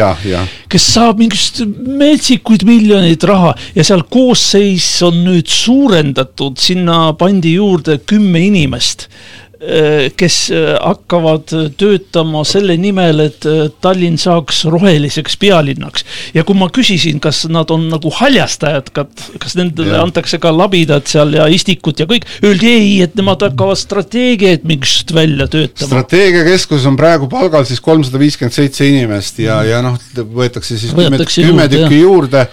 kes 0.73 0.88
saab 0.97 1.21
mingist 1.23 1.62
metsikuid 1.67 2.67
miljoneid 2.69 3.23
raha 3.29 3.55
ja 3.76 3.86
seal 3.87 4.05
koosseis 4.11 4.87
on 5.07 5.23
nüüd 5.26 5.50
suurendatud, 5.50 6.59
sinna 6.61 7.11
pandi 7.19 7.57
juurde 7.57 7.99
kümme 8.09 8.40
inimest 8.49 9.07
äh, 9.07 10.09
kes 10.19 10.38
äh, 10.50 10.73
hakkavad 10.81 11.52
töötama 11.78 12.43
selle 12.49 12.76
nimel, 12.81 13.23
et 13.28 13.47
äh, 13.47 13.66
Tallinn 13.85 14.19
saaks 14.19 14.64
roheliseks 14.73 15.38
pealinnaks. 15.40 16.07
ja 16.35 16.45
kui 16.47 16.59
ma 16.59 16.69
küsisin, 16.73 17.21
kas 17.23 17.45
nad 17.52 17.71
on 17.75 17.87
nagu 17.93 18.11
haljastajad, 18.19 18.90
kas 18.95 19.55
nendele 19.59 19.95
ja. 19.95 20.02
antakse 20.02 20.40
ka 20.43 20.50
labidad 20.55 21.07
seal 21.11 21.37
ja 21.38 21.47
istikut 21.52 22.02
ja 22.02 22.09
kõik, 22.11 22.26
öeldi 22.43 22.73
ei, 22.73 22.97
et 23.07 23.14
nemad 23.19 23.45
hakkavad 23.47 23.78
strateegiaid 23.81 24.66
mingit 24.66 25.14
välja 25.14 25.47
töötama. 25.52 25.93
strateegiakeskuses 25.93 26.88
on 26.90 26.99
praegu 26.99 27.31
palgal 27.31 27.69
siis 27.69 27.85
kolmsada 27.85 28.19
viiskümmend 28.23 28.57
seitse 28.57 28.88
inimest 28.88 29.38
ja, 29.45 29.61
ja 29.69 29.85
noh, 29.85 30.00
võetakse 30.16 30.75
siis 30.75 30.97
kümme, 30.97 31.23
kümme 31.23 31.71
tükki 31.71 32.02
juurde 32.02 32.49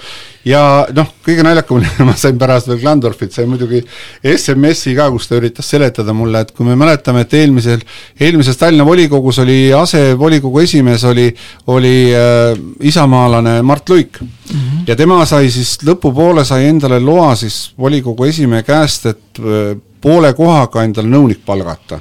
ja 0.48 0.62
noh, 0.96 1.08
kõige 1.24 1.44
naljakam 1.46 1.80
oli, 1.80 1.90
ma 2.08 2.16
sain 2.20 2.38
pärast 2.40 2.68
veel 2.70 2.82
Glandorfilt, 2.82 3.34
sain 3.36 3.50
muidugi 3.52 3.82
SMS-i 4.34 4.96
ka, 4.98 5.08
kus 5.14 5.30
ta 5.30 5.38
üritas 5.40 5.70
seletada 5.72 6.16
mulle, 6.16 6.44
et 6.44 6.52
kui 6.56 6.68
me 6.68 6.76
mäletame, 6.80 7.24
et 7.24 7.38
eelmisel, 7.40 7.84
eelmises 8.20 8.60
Tallinna 8.60 8.86
volikogus 8.88 9.40
oli 9.44 9.58
asevolikogu 9.78 10.64
esimees 10.64 11.06
oli, 11.10 11.30
oli 11.74 11.96
äh, 12.18 12.52
isamaalane 12.92 13.62
Mart 13.64 13.90
Luik 13.90 14.22
mm. 14.22 14.28
-hmm. 14.54 14.84
ja 14.88 14.96
tema 14.96 15.26
sai 15.26 15.50
siis 15.52 15.78
lõpupoole, 15.84 16.44
sai 16.46 16.68
endale 16.68 17.00
loa 17.00 17.36
siis 17.36 17.74
volikogu 17.80 18.26
esimehe 18.26 18.64
käest, 18.64 19.06
et 19.06 19.40
äh, 19.40 19.78
poole 20.02 20.34
kohaga 20.34 20.84
endale 20.84 21.08
nõunik 21.08 21.46
palgata. 21.46 22.00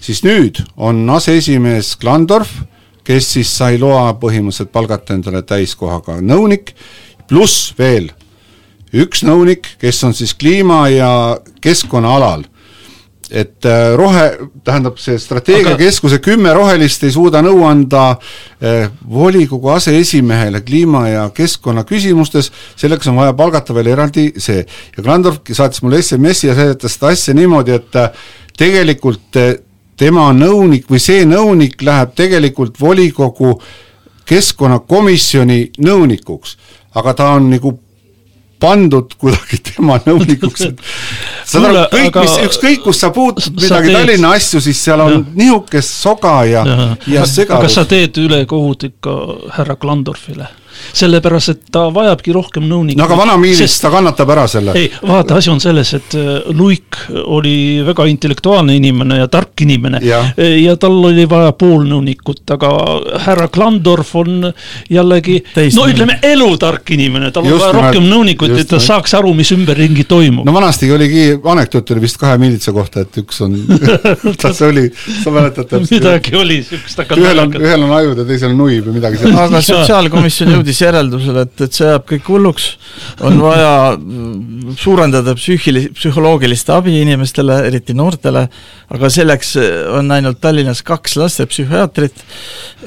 siis 0.00 0.24
nüüd 0.24 0.62
on 0.76 1.10
aseesimees 1.10 1.96
Glandorf, 1.96 2.50
kes 3.04 3.32
siis 3.32 3.56
sai 3.58 3.78
loa 3.78 4.14
põhimõtteliselt 4.14 4.72
palgata 4.72 5.14
endale 5.14 5.42
täiskohaga 5.42 6.20
nõunik 6.20 6.74
pluss 7.28 7.72
veel 7.78 8.10
üks 8.92 9.24
nõunik, 9.24 9.74
kes 9.80 10.02
on 10.04 10.16
siis 10.16 10.34
kliima 10.36 10.86
ja 10.92 11.12
keskkonnaalal. 11.64 12.44
Et 13.32 13.64
äh, 13.64 13.94
rohe, 13.96 14.24
tähendab 14.60 14.98
see 15.00 15.16
strateegiakeskuse 15.16 16.18
Aga... 16.18 16.24
kümme 16.26 16.52
rohelist 16.52 17.06
ei 17.06 17.14
suuda 17.14 17.40
nõu 17.40 17.62
anda 17.64 18.18
eh, 18.60 18.90
volikogu 19.08 19.70
aseesimehele 19.72 20.60
kliima 20.60 21.06
ja 21.08 21.22
keskkonna 21.32 21.86
küsimustes, 21.88 22.50
selleks 22.76 23.08
on 23.08 23.16
vaja 23.22 23.32
palgata 23.38 23.72
veel 23.72 23.88
eraldi 23.94 24.26
see. 24.36 24.66
ja 24.96 25.04
Klandorf 25.04 25.48
saatis 25.48 25.80
mulle 25.80 26.02
SMS-i 26.02 26.50
ja 26.50 26.58
seletas 26.58 26.98
seda 26.98 27.14
asja 27.16 27.32
niimoodi, 27.38 27.78
et 27.80 27.96
äh, 27.96 28.12
tegelikult 28.52 29.40
tema 29.96 30.28
nõunik 30.36 30.92
või 30.92 31.00
see 31.00 31.24
nõunik 31.24 31.80
läheb 31.80 32.12
tegelikult 32.18 32.76
volikogu 32.80 33.54
keskkonnakomisjoni 34.28 35.60
nõunikuks 35.80 36.58
aga 36.94 37.14
ta 37.16 37.32
on 37.38 37.50
nagu 37.52 37.72
pandud 38.62 39.14
kuidagi 39.18 39.58
tema 39.72 39.98
nõunikuks, 40.04 40.66
et 40.68 40.82
saad 41.50 41.66
aru, 41.66 41.84
kõik, 41.90 42.18
mis, 42.22 42.34
ükskõik 42.46 42.84
kus 42.84 43.00
sa 43.02 43.10
puutud 43.14 43.56
midagi 43.58 43.90
teed... 43.90 43.98
Tallinna 43.98 44.34
asju, 44.38 44.62
siis 44.62 44.82
seal 44.86 45.02
on 45.02 45.24
nihukest 45.34 45.96
soga 45.98 46.36
ja, 46.46 46.62
ja, 46.62 46.88
ja 47.10 47.26
segadust. 47.26 47.58
aga 47.58 47.72
sa 47.74 47.86
teed 47.90 48.22
ülekohut 48.22 48.86
ikka 48.92 49.16
härra 49.58 49.78
Klandorfile 49.82 50.46
sellepärast 50.92 51.52
et 51.52 51.62
ta 51.72 51.86
vajabki 51.94 52.34
rohkem 52.34 52.66
nõunikke. 52.68 52.98
no 53.00 53.06
aga 53.06 53.18
Vanamiilis 53.18 53.62
sest... 53.64 53.82
ta 53.84 53.92
kannatab 53.92 54.32
ära 54.34 54.46
selle. 54.50 54.74
ei, 54.78 54.90
vaata, 55.06 55.38
asi 55.40 55.52
on 55.52 55.60
selles, 55.62 55.92
et 55.98 56.16
äh, 56.18 56.30
Luik 56.56 56.98
oli 57.24 57.82
väga 57.86 58.06
intellektuaalne 58.10 58.76
inimene 58.76 59.20
ja 59.22 59.28
tark 59.32 59.64
inimene 59.64 60.02
ja, 60.06 60.22
ja 60.36 60.76
tal 60.80 60.98
oli 61.10 61.26
vaja 61.30 61.52
pool 61.58 61.86
nõunikut, 61.88 62.44
aga 62.54 62.72
härra 63.26 63.48
Klandorf 63.52 64.14
on 64.20 64.48
jällegi 64.90 65.40
Teis 65.54 65.76
no 65.76 65.86
ütleme, 65.90 66.18
elutark 66.26 66.90
inimene, 66.94 67.32
tal 67.34 67.46
on 67.46 67.58
vaja 67.58 67.72
rohkem 67.76 68.06
nõunikut, 68.08 68.54
et 68.58 68.70
ta 68.70 68.78
no. 68.80 68.84
saaks 68.84 69.16
aru, 69.18 69.34
mis 69.36 69.52
ümberringi 69.54 70.06
toimub. 70.08 70.46
no 70.48 70.54
vanasti 70.54 70.90
oligi, 70.92 71.28
anekdoot 71.54 71.94
oli 71.94 72.06
vist 72.06 72.20
kahe 72.20 72.38
miilitsa 72.40 72.74
kohta, 72.74 73.06
et 73.06 73.22
üks 73.22 73.42
on 73.44 73.56
tas 74.42 74.62
oli, 74.62 74.88
sa 75.22 75.30
mäletad 75.30 75.68
täpselt? 75.68 75.90
midagi 75.90 76.36
oli 76.36 76.58
siukest, 76.66 77.02
aga 77.04 77.18
ühel 77.18 77.42
on, 77.44 77.54
ühel 77.60 77.86
on 77.86 77.94
ajud 77.98 78.22
ja 78.22 78.26
teisel 78.28 78.52
on 78.52 78.60
nuib 78.64 78.86
või 78.88 78.98
midagi 78.98 79.20
sellist. 79.20 79.40
aga 79.44 79.62
sotsiaalkomisjon 79.66 80.52
jõudis 80.62 80.80
järeldusele, 80.84 81.44
et, 81.46 81.64
et 81.66 81.74
see 81.74 81.86
ajab 81.88 82.06
kõik 82.08 82.28
hulluks, 82.30 82.66
on 83.26 83.38
vaja 83.42 83.72
suurendada 84.78 85.34
psüühili-, 85.38 85.88
psühholoogilist 85.96 86.70
abi 86.72 86.94
inimestele, 87.02 87.58
eriti 87.68 87.96
noortele, 87.98 88.46
aga 88.92 89.10
selleks 89.12 89.56
on 89.98 90.10
ainult 90.14 90.40
Tallinnas 90.42 90.82
kaks 90.86 91.16
lastepsühhiaatrit, 91.20 92.22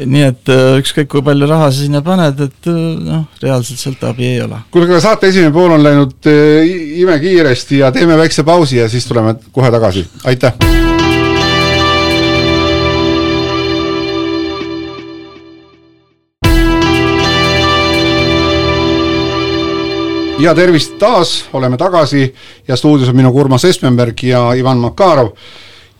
nii 0.05 0.25
et 0.29 0.53
äh, 0.53 0.79
ükskõik, 0.81 1.09
kui 1.11 1.25
palju 1.25 1.49
raha 1.51 1.69
sa 1.71 1.81
sinna 1.81 2.01
paned, 2.05 2.45
et 2.47 2.71
äh, 2.71 2.81
noh, 3.09 3.27
reaalselt 3.43 3.81
sealt 3.81 4.07
abi 4.07 4.29
ei 4.31 4.41
ole. 4.45 4.61
kuule, 4.71 4.89
aga 4.89 5.03
saate 5.03 5.31
esimene 5.33 5.53
pool 5.55 5.75
on 5.75 5.83
läinud 5.83 6.31
äh, 6.31 6.75
imekiiresti 7.03 7.83
ja 7.83 7.91
teeme 7.95 8.17
väikse 8.19 8.47
pausi 8.47 8.79
ja 8.81 8.89
siis 8.91 9.07
tuleme 9.09 9.37
kohe 9.51 9.73
tagasi, 9.75 10.07
aitäh! 10.25 10.55
Ja 20.39 20.55
tervist 20.55 20.97
taas, 20.99 21.45
oleme 21.53 21.77
tagasi 21.77 22.33
ja 22.67 22.75
stuudios 22.75 23.09
on 23.09 23.15
minuga 23.15 23.39
Urmas 23.39 23.65
Espenberg 23.65 24.23
ja 24.23 24.53
Ivan 24.53 24.77
Makarov. 24.77 25.29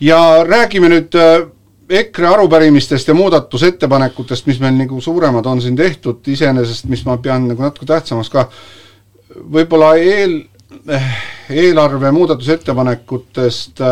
ja 0.00 0.44
räägime 0.44 0.88
nüüd 0.88 1.14
äh, 1.14 1.46
EKRE 1.88 2.26
arupärimistest 2.26 3.08
ja 3.08 3.14
muudatusettepanekutest, 3.14 4.46
mis 4.46 4.60
meil 4.60 4.74
nagu 4.74 5.00
suuremad 5.00 5.46
on 5.46 5.62
siin 5.62 5.76
tehtud, 5.76 6.20
iseenesest, 6.26 6.84
mis 6.90 7.04
ma 7.06 7.16
pean 7.16 7.48
nagu 7.48 7.62
natuke 7.62 7.86
tähtsamaks 7.86 8.30
ka, 8.30 8.48
võib-olla 9.52 9.94
eel, 9.96 10.40
eelarve 11.50 12.10
muudatusettepanekutest 12.10 13.82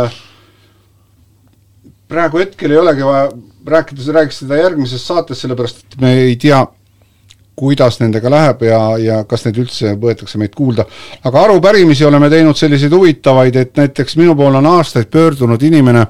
praegu 2.08 2.42
hetkel 2.42 2.74
ei 2.74 2.78
olegi 2.82 3.04
vaja 3.06 3.28
rääkida, 3.66 4.12
räägiks 4.12 4.42
seda 4.42 4.58
järgmises 4.60 5.06
saates, 5.06 5.40
sellepärast 5.40 5.84
et 5.84 6.00
me 6.00 6.12
ei 6.26 6.36
tea, 6.36 6.60
kuidas 7.56 8.00
nendega 8.00 8.30
läheb 8.30 8.64
ja, 8.66 8.80
ja 8.98 9.20
kas 9.28 9.44
neid 9.46 9.58
üldse 9.62 9.94
võetakse 10.00 10.38
meid 10.38 10.54
kuulda. 10.54 10.86
aga 11.24 11.44
arupärimisi 11.44 12.04
oleme 12.04 12.30
teinud 12.30 12.56
selliseid 12.56 12.92
huvitavaid, 12.92 13.56
et 13.56 13.76
näiteks 13.76 14.16
minu 14.16 14.34
poole 14.34 14.58
on 14.58 14.66
aastaid 14.66 15.10
pöördunud 15.10 15.62
inimene 15.62 16.06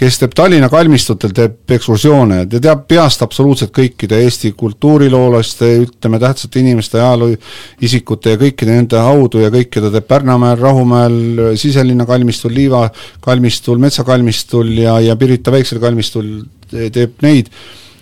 kes 0.00 0.16
teeb 0.16 0.32
Tallinna 0.36 0.70
kalmistutel, 0.72 1.32
teeb 1.36 1.74
ekskursioone, 1.76 2.44
ta 2.48 2.60
teab 2.62 2.86
peast 2.88 3.20
absoluutselt 3.24 3.72
kõikide 3.76 4.16
Eesti 4.24 4.54
kultuuriloolaste, 4.56 5.68
ütleme, 5.84 6.20
tähtsate 6.22 6.62
inimeste, 6.62 6.96
ajalooisikute 7.02 8.32
ja 8.32 8.40
kõikide 8.40 8.78
nende 8.78 9.02
haudu 9.04 9.42
ja 9.44 9.50
kõike 9.52 9.82
ta 9.84 9.90
teeb 9.92 10.08
Pärnamäel, 10.08 10.56
Rahumäel, 10.60 11.18
Siselinna 11.60 12.08
kalmistul, 12.08 12.54
Liiva 12.56 12.86
kalmistul, 13.20 13.82
Metsa 13.82 14.06
kalmistul 14.08 14.72
ja, 14.78 14.96
ja 15.04 15.18
Pirita 15.20 15.52
väiksel 15.52 15.82
kalmistul 15.82 16.32
teeb 16.70 17.20
neid. 17.26 17.52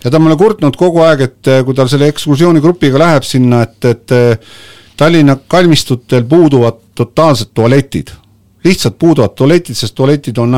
Ja 0.03 0.09
ta 0.09 0.17
on 0.17 0.25
mulle 0.25 0.37
kurtnud 0.39 0.77
kogu 0.79 1.03
aeg, 1.05 1.21
et 1.27 1.51
kui 1.65 1.75
ta 1.75 1.87
selle 1.91 2.07
ekskursioonigrupiga 2.11 3.01
läheb 3.01 3.27
sinna, 3.27 3.63
et, 3.67 3.85
et 3.85 4.15
Tallinna 4.99 5.37
kalmistutel 5.47 6.25
puuduvad 6.27 6.81
totaalselt 6.95 7.53
tualetid. 7.53 8.11
Lihtsalt 8.63 8.97
puuduvad 8.99 9.31
tualetid, 9.35 9.77
sest 9.79 9.95
tualetid 9.95 10.37
on, 10.43 10.57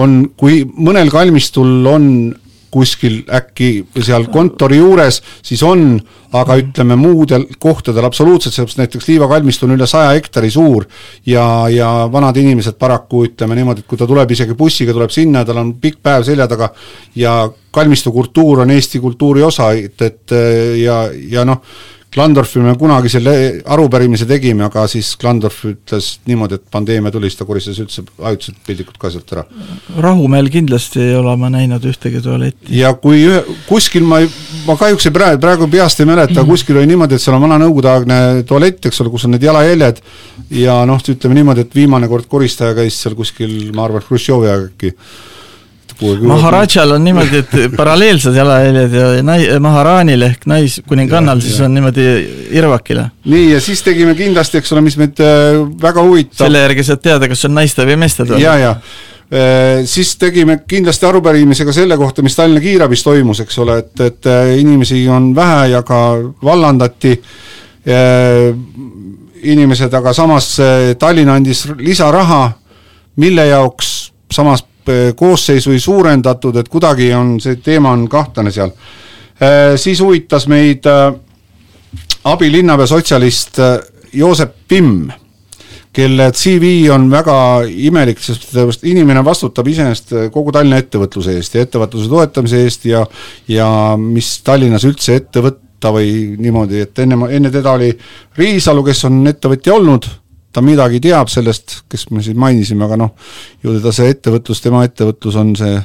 on, 0.00 0.14
kui 0.40 0.62
mõnel 0.64 1.10
kalmistul 1.12 1.84
on 1.90 2.06
kuskil 2.74 3.22
äkki 3.30 3.70
seal 4.02 4.26
kontori 4.32 4.80
juures, 4.80 5.20
siis 5.44 5.62
on, 5.66 5.94
aga 6.34 6.56
ütleme 6.58 6.96
muudel 6.98 7.46
kohtadel 7.62 8.08
absoluutselt, 8.08 8.54
sellepärast 8.56 8.80
näiteks 8.82 9.08
Liiva 9.08 9.28
kalmistu 9.30 9.68
on 9.68 9.76
üle 9.76 9.86
saja 9.90 10.10
hektari 10.16 10.50
suur 10.50 10.88
ja, 11.30 11.44
ja 11.70 11.90
vanad 12.12 12.36
inimesed 12.42 12.78
paraku 12.80 13.24
ütleme 13.28 13.58
niimoodi, 13.58 13.84
et 13.84 13.90
kui 13.90 14.00
ta 14.00 14.08
tuleb 14.10 14.34
isegi 14.34 14.56
bussiga, 14.58 14.96
tuleb 14.96 15.14
sinna 15.14 15.44
ja 15.44 15.50
tal 15.50 15.62
on 15.62 15.74
pikk 15.82 16.02
päev 16.02 16.26
selja 16.26 16.48
taga 16.50 16.72
ja 17.18 17.38
kalmistu 17.74 18.12
kultuur 18.14 18.64
on 18.64 18.74
Eesti 18.74 19.00
kultuuri 19.02 19.42
osa, 19.46 19.72
et, 19.78 20.00
et 20.02 20.38
ja, 20.82 21.04
ja 21.30 21.46
noh, 21.46 21.62
Klandorfi 22.14 22.60
me 22.62 22.76
kunagi 22.78 23.10
selle 23.10 23.32
arupärimise 23.74 24.26
tegime, 24.30 24.62
aga 24.68 24.84
siis 24.90 25.16
Klandorf 25.18 25.64
ütles 25.66 26.12
niimoodi, 26.30 26.60
et 26.60 26.68
pandeemia 26.70 27.10
tuli, 27.10 27.26
siis 27.26 27.40
ta 27.40 27.46
koristas 27.48 27.80
üldse 27.82 28.04
ajutiselt 28.22 28.60
pildikud 28.66 29.00
ka 29.02 29.10
sealt 29.10 29.32
ära. 29.34 29.42
Rahumäel 29.98 30.50
kindlasti 30.54 31.02
ei 31.02 31.16
ole 31.18 31.34
ma 31.40 31.50
näinud 31.50 31.82
ühtegi 31.90 32.22
tualetti. 32.22 32.70
ja 32.78 32.94
kui 32.94 33.24
ühe, 33.26 33.42
kuskil 33.66 34.06
ma, 34.06 34.20
ma 34.68 34.78
kahjuks 34.78 35.10
ei 35.10 35.16
praegu, 35.18 35.42
praegu 35.42 35.68
peast 35.74 36.00
ei 36.00 36.06
mäleta 36.06 36.40
-hmm. 36.40 36.54
kuskil 36.54 36.78
oli 36.78 36.92
niimoodi, 36.92 37.18
et 37.18 37.26
seal 37.26 37.34
on 37.34 37.46
vana 37.48 37.58
nõukogudeaegne 37.64 38.46
tualett, 38.46 38.86
eks 38.86 39.00
ole, 39.00 39.10
kus 39.10 39.26
on 39.26 39.34
need 39.34 39.42
jalajäljed 39.42 40.02
ja 40.62 40.84
noh, 40.86 41.02
ütleme 41.02 41.34
niimoodi, 41.34 41.66
et 41.66 41.74
viimane 41.74 42.08
kord 42.08 42.30
koristaja 42.30 42.74
käis 42.78 43.02
seal 43.02 43.18
kuskil, 43.18 43.72
ma 43.74 43.88
arvan, 43.88 44.06
Hruštšovi 44.06 44.48
aeg 44.54 44.70
äkki 44.70 44.94
Maharadžal 46.02 46.96
on 46.96 47.04
niimoodi, 47.04 47.40
et 47.44 47.54
paralleelsed 47.78 48.34
jalajäljed 48.36 48.94
ja 48.98 49.06
nai-, 49.26 49.48
Maharaanil 49.62 50.26
ehk 50.26 50.46
naiskuningannal 50.50 51.40
siis 51.44 51.60
on 51.64 51.74
niimoodi 51.74 52.04
irvakile. 52.56 53.08
nii, 53.24 53.52
ja 53.52 53.60
siis 53.60 53.82
tegime 53.86 54.14
kindlasti, 54.18 54.58
eks 54.58 54.72
ole, 54.74 54.84
mis 54.84 54.98
meid 55.00 55.20
äh, 55.22 55.60
väga 55.82 56.04
huvitab. 56.04 56.44
Selle 56.44 56.64
järgi 56.64 56.86
saad 56.86 57.02
teada, 57.04 57.28
kas 57.30 57.44
on 57.48 57.54
naiste 57.58 57.86
või 57.86 57.98
meeste 58.04 58.26
tool. 58.26 58.42
ja, 58.42 58.56
ja. 58.60 58.74
Äh, 59.34 59.84
siis 59.88 60.14
tegime 60.20 60.60
kindlasti 60.68 61.06
arupärimise 61.08 61.66
ka 61.66 61.72
selle 61.76 61.96
kohta, 62.00 62.22
mis 62.22 62.36
Tallinna 62.36 62.62
kiirabis 62.64 63.04
toimus, 63.06 63.40
eks 63.44 63.58
ole, 63.64 63.78
et, 63.84 63.94
et 64.00 64.30
äh, 64.30 64.56
inimesi 64.60 65.04
on 65.08 65.32
vähe 65.36 65.70
ja 65.76 65.82
ka 65.86 66.04
vallandati. 66.44 67.18
Inimesed, 69.44 69.92
aga 69.92 70.14
samas 70.16 70.46
Tallinn 70.96 71.28
andis 71.28 71.66
lisaraha, 71.76 72.46
mille 73.20 73.44
jaoks 73.50 73.90
samas 74.32 74.64
koosseisu 75.16 75.72
ei 75.72 75.80
suurendatud, 75.80 76.56
et 76.56 76.68
kuidagi 76.68 77.12
on 77.14 77.36
see 77.40 77.56
teema 77.62 77.92
on 77.94 78.08
kahtlane 78.08 78.52
seal. 78.54 78.72
Eh, 79.40 79.74
siis 79.80 80.00
huvitas 80.00 80.46
meid 80.50 80.86
eh, 80.86 81.04
abilinnapea 82.30 82.86
sotsialist 82.86 83.60
Joosep 84.14 84.54
Pimm, 84.68 85.10
kelle 85.94 86.30
CV 86.34 86.88
on 86.90 87.06
väga 87.10 87.36
imelik, 87.66 88.18
sest 88.22 88.84
inimene 88.88 89.22
vastutab 89.24 89.68
iseenesest 89.70 90.14
kogu 90.34 90.52
Tallinna 90.54 90.80
ettevõtluse 90.82 91.36
eest 91.38 91.54
ja 91.54 91.62
ettevõtluse 91.66 92.10
toetamise 92.10 92.62
eest 92.64 92.88
ja 92.90 93.04
ja 93.48 93.68
mis 94.00 94.40
Tallinnas 94.46 94.86
üldse 94.88 95.20
ette 95.20 95.42
võtta 95.44 95.92
või 95.94 96.34
niimoodi, 96.40 96.82
et 96.82 96.98
enne, 97.04 97.18
enne 97.30 97.52
teda 97.54 97.76
oli 97.78 97.92
Riisalu, 98.38 98.82
kes 98.86 99.04
on 99.10 99.22
ettevõtja 99.30 99.74
olnud 99.76 100.08
ta 100.54 100.62
midagi 100.64 101.00
teab 101.02 101.30
sellest, 101.32 101.80
kes 101.90 102.08
me 102.14 102.22
siin 102.24 102.38
mainisime, 102.40 102.86
aga 102.86 102.98
noh, 103.00 103.14
ju 103.64 103.76
teda 103.78 103.92
see 103.94 104.12
ettevõtlus, 104.14 104.62
tema 104.64 104.84
ettevõtlus 104.86 105.38
on 105.40 105.54
see 105.58 105.80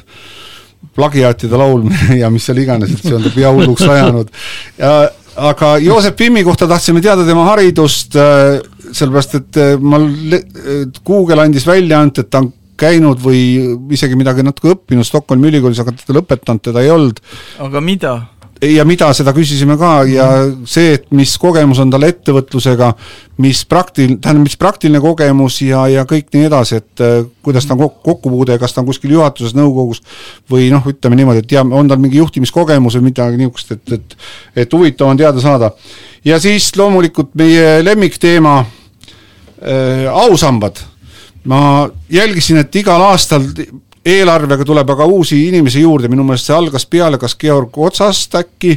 plagiaatide 0.96 1.58
laulmine 1.60 2.20
ja 2.22 2.30
mis 2.32 2.46
seal 2.48 2.62
iganes, 2.62 2.92
et 2.94 3.02
see 3.04 3.16
on 3.16 3.24
ta 3.24 3.32
pea 3.34 3.50
hulluks 3.54 3.86
ajanud. 3.88 4.30
ja 4.78 4.94
aga 5.50 5.74
Joosep 5.82 6.16
Pimmi 6.16 6.44
kohta 6.44 6.68
tahtsime 6.70 7.02
teada 7.04 7.26
tema 7.26 7.44
haridust, 7.50 8.16
äh, 8.16 8.60
sellepärast 8.90 9.36
et 9.40 9.60
äh, 9.60 9.76
ma, 9.78 10.00
Google 11.06 11.44
andis 11.44 11.66
välja 11.68 12.00
ainult, 12.00 12.22
et 12.22 12.30
ta 12.30 12.42
on 12.44 12.50
käinud 12.80 13.20
või 13.20 13.40
isegi 13.92 14.16
midagi 14.16 14.44
natuke 14.46 14.72
õppinud 14.74 15.06
Stockholmi 15.06 15.50
ülikoolis, 15.50 15.82
aga 15.82 15.92
lõpetanud 16.16 16.64
teda 16.64 16.84
ei 16.84 16.92
olnud. 16.94 17.20
aga 17.60 17.82
mida? 17.84 18.14
Ja 18.60 18.84
mida, 18.84 19.08
seda 19.16 19.32
küsisime 19.36 19.76
ka 19.80 19.90
ja 20.08 20.26
see, 20.68 20.94
et 20.98 21.06
mis 21.16 21.32
kogemus 21.40 21.80
on 21.80 21.90
tal 21.92 22.04
ettevõtlusega, 22.04 22.90
mis 23.40 23.62
praktil-, 23.68 24.18
tähendab, 24.20 24.44
mis 24.44 24.58
praktiline 24.60 25.00
kogemus 25.02 25.60
ja, 25.64 25.86
ja 25.90 26.04
kõik 26.08 26.28
nii 26.34 26.48
edasi, 26.50 26.80
et 26.82 27.04
äh, 27.04 27.22
kuidas 27.44 27.68
ta 27.68 27.76
on 27.76 27.90
kokkupuude, 28.04 28.58
kas 28.60 28.76
ta 28.76 28.82
on 28.82 28.90
kuskil 28.90 29.14
juhatuses, 29.16 29.56
nõukogus 29.56 30.02
või 30.50 30.68
noh, 30.72 30.84
ütleme 30.92 31.18
niimoodi, 31.20 31.44
et 31.44 31.56
ja 31.56 31.64
on 31.64 31.88
tal 31.88 32.00
mingi 32.02 32.20
juhtimiskogemus 32.20 32.98
või 32.98 33.08
midagi 33.08 33.40
niisugust, 33.40 33.74
et, 33.76 33.96
et 33.96 34.64
et 34.64 34.76
huvitav 34.76 35.08
on 35.08 35.20
teada 35.20 35.40
saada. 35.40 35.72
ja 36.24 36.40
siis 36.40 36.68
loomulikult 36.76 37.34
meie 37.34 37.84
lemmikteema 37.84 38.58
äh,, 38.60 40.06
ausambad. 40.12 40.84
ma 41.44 41.88
jälgisin, 42.12 42.60
et 42.60 42.76
igal 42.76 43.00
aastal 43.00 43.46
eelarvega 44.04 44.64
tuleb 44.64 44.90
aga 44.94 45.06
uusi 45.06 45.42
inimesi 45.48 45.84
juurde, 45.84 46.08
minu 46.08 46.24
meelest 46.24 46.48
see 46.48 46.56
algas 46.56 46.86
peale 46.88 47.18
kas 47.20 47.36
Georg 47.40 47.76
Otsast 47.78 48.34
äkki, 48.38 48.76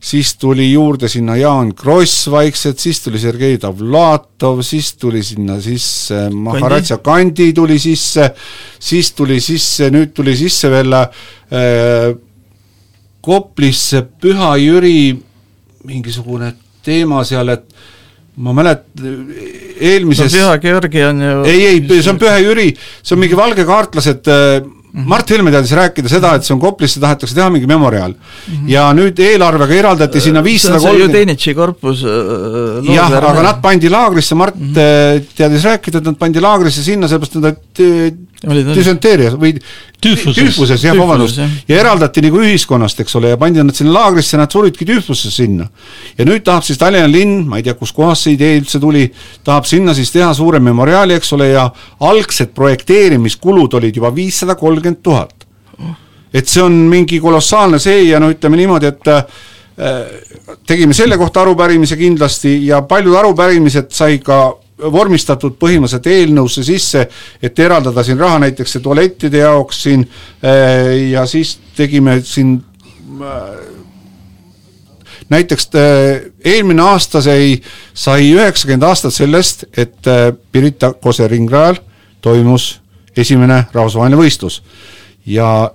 siis 0.00 0.34
tuli 0.40 0.70
juurde 0.72 1.08
sinna 1.12 1.36
Jaan 1.36 1.74
Kross 1.76 2.30
vaikselt, 2.30 2.78
siis 2.80 3.00
tuli 3.04 3.18
Sergei 3.20 3.58
Davlatov, 3.60 4.62
siis 4.64 4.94
tuli 4.96 5.22
sinna 5.22 5.58
sisse 5.60 6.28
Maharadža 6.32 6.98
Kandi 7.04 7.52
tuli 7.56 7.78
sisse, 7.78 8.30
siis 8.78 9.12
tuli 9.12 9.40
sisse, 9.40 9.90
nüüd 9.92 10.14
tuli 10.16 10.36
sisse 10.36 10.70
veel 10.72 10.96
äh, 11.00 12.14
Koplisse 13.20 14.04
Püha 14.22 14.54
Jüri 14.62 15.16
mingisugune 15.86 16.52
teema 16.86 17.24
seal, 17.26 17.50
et 17.50 17.66
ma 18.36 18.52
mäletan, 18.52 19.26
eelmises 19.80 20.32
no 20.32 20.38
Püha 20.38 20.56
Georgi 20.60 21.04
on 21.08 21.20
ju 21.24 21.36
ei, 21.48 21.66
ei, 21.70 21.84
see 22.00 22.12
on 22.12 22.18
Püha 22.20 22.38
Jüri, 22.44 22.70
see 23.02 23.16
on 23.16 23.22
mingi 23.22 23.38
valgekaartlased 23.38 24.32
äh, 24.32 24.64
Mhm. 24.96 25.10
Mart 25.12 25.28
Helme 25.28 25.50
teadis 25.52 25.74
rääkida 25.76 26.08
seda, 26.08 26.30
et 26.38 26.46
see 26.46 26.54
on 26.54 26.60
Koplisse 26.62 27.00
tahetakse 27.02 27.36
teha 27.36 27.50
mingi 27.52 27.68
memoriaal 27.68 28.14
mm. 28.14 28.54
-hmm. 28.54 28.68
ja 28.72 28.86
nüüd 28.96 29.18
eelarvega 29.20 29.74
eraldati 29.76 30.22
sinna 30.24 30.40
viissada 30.44 30.78
kolmkümmend 30.80 31.12
Judenitši 31.12 31.54
korpus 31.58 32.04
äh, 32.08 32.94
jah, 32.94 33.12
aga 33.12 33.42
nad 33.44 33.60
pandi 33.60 33.90
laagrisse, 33.92 34.34
Mart 34.34 34.56
mm 34.56 34.72
-hmm. 34.72 35.26
teadis 35.36 35.68
rääkida, 35.68 36.00
et 36.00 36.08
nad 36.08 36.16
pandi 36.16 36.40
laagrisse 36.40 36.82
sinna, 36.82 37.08
sellepärast 37.12 37.36
nad 37.44 37.60
düsenteerias 38.44 39.36
või 39.40 39.54
tüüfuses, 40.02 40.82
jah, 40.84 40.96
vabandust, 40.98 41.40
ja 41.68 41.78
eraldati 41.80 42.22
nagu 42.26 42.40
ühiskonnast, 42.44 43.00
eks 43.00 43.16
ole, 43.18 43.32
ja 43.32 43.38
pandi 43.40 43.62
nad 43.64 43.76
sinna 43.76 43.94
laagrisse, 43.94 44.36
nad 44.36 44.52
suridki 44.52 44.86
tüüfusesse 44.88 45.32
sinna. 45.32 45.68
ja 46.18 46.26
nüüd 46.28 46.44
tahab 46.44 46.66
siis 46.66 46.78
Tallinna 46.78 47.08
linn, 47.08 47.46
ma 47.48 47.60
ei 47.60 47.66
tea, 47.66 47.74
kuskohast 47.78 48.26
see 48.26 48.36
idee 48.36 48.58
üldse 48.60 48.80
tuli, 48.80 49.06
tahab 49.44 49.66
sinna 49.68 49.94
siis 49.96 50.12
teha 50.12 50.32
suure 50.36 50.60
memoriaali, 50.60 51.16
eks 51.16 51.32
ole, 51.32 51.48
ja 51.54 51.70
algsed 52.00 52.52
projekteerimiskulud 52.54 53.78
olid 53.80 53.96
juba 53.96 54.12
viissada 54.14 54.54
kolmkümmend 54.54 55.02
tuhat. 55.02 55.32
et 56.34 56.48
see 56.48 56.60
on 56.60 56.72
mingi 56.90 57.20
kolossaalne 57.20 57.78
see 57.80 58.10
ja 58.10 58.20
no 58.20 58.28
ütleme 58.28 58.58
niimoodi, 58.60 58.86
et 58.86 59.08
äh, 59.08 59.24
tegime 60.66 60.94
selle 60.94 61.16
kohta 61.16 61.40
arupärimise 61.40 61.96
kindlasti 61.96 62.66
ja 62.66 62.82
paljud 62.82 63.16
arupärimised 63.16 63.88
sai 63.96 64.18
ka 64.18 64.58
vormistatud 64.78 65.56
põhimõtteliselt 65.60 66.06
eelnõusse 66.10 66.64
sisse, 66.66 67.06
et 67.42 67.58
eraldada 67.58 68.04
siin 68.04 68.18
raha 68.20 68.40
näiteks 68.44 68.78
tualettide 68.84 69.40
jaoks 69.44 69.82
siin 69.86 70.04
äh, 70.44 71.10
ja 71.12 71.26
siis 71.26 71.56
tegime 71.76 72.20
siin 72.24 72.58
äh, 73.22 73.56
näiteks 75.32 75.68
äh, 75.74 76.28
eelmine 76.44 76.82
aasta 76.82 77.22
sai, 77.24 77.56
sai 77.94 78.30
üheksakümmend 78.34 78.88
aastat 78.88 79.16
sellest, 79.16 79.64
et 79.76 80.12
Pirita 80.52 80.92
Kose 80.92 81.28
ringrajal 81.28 81.80
toimus 82.20 82.76
esimene 83.16 83.64
rahvusvaheline 83.72 84.18
võistlus. 84.20 84.60
Ja 85.26 85.70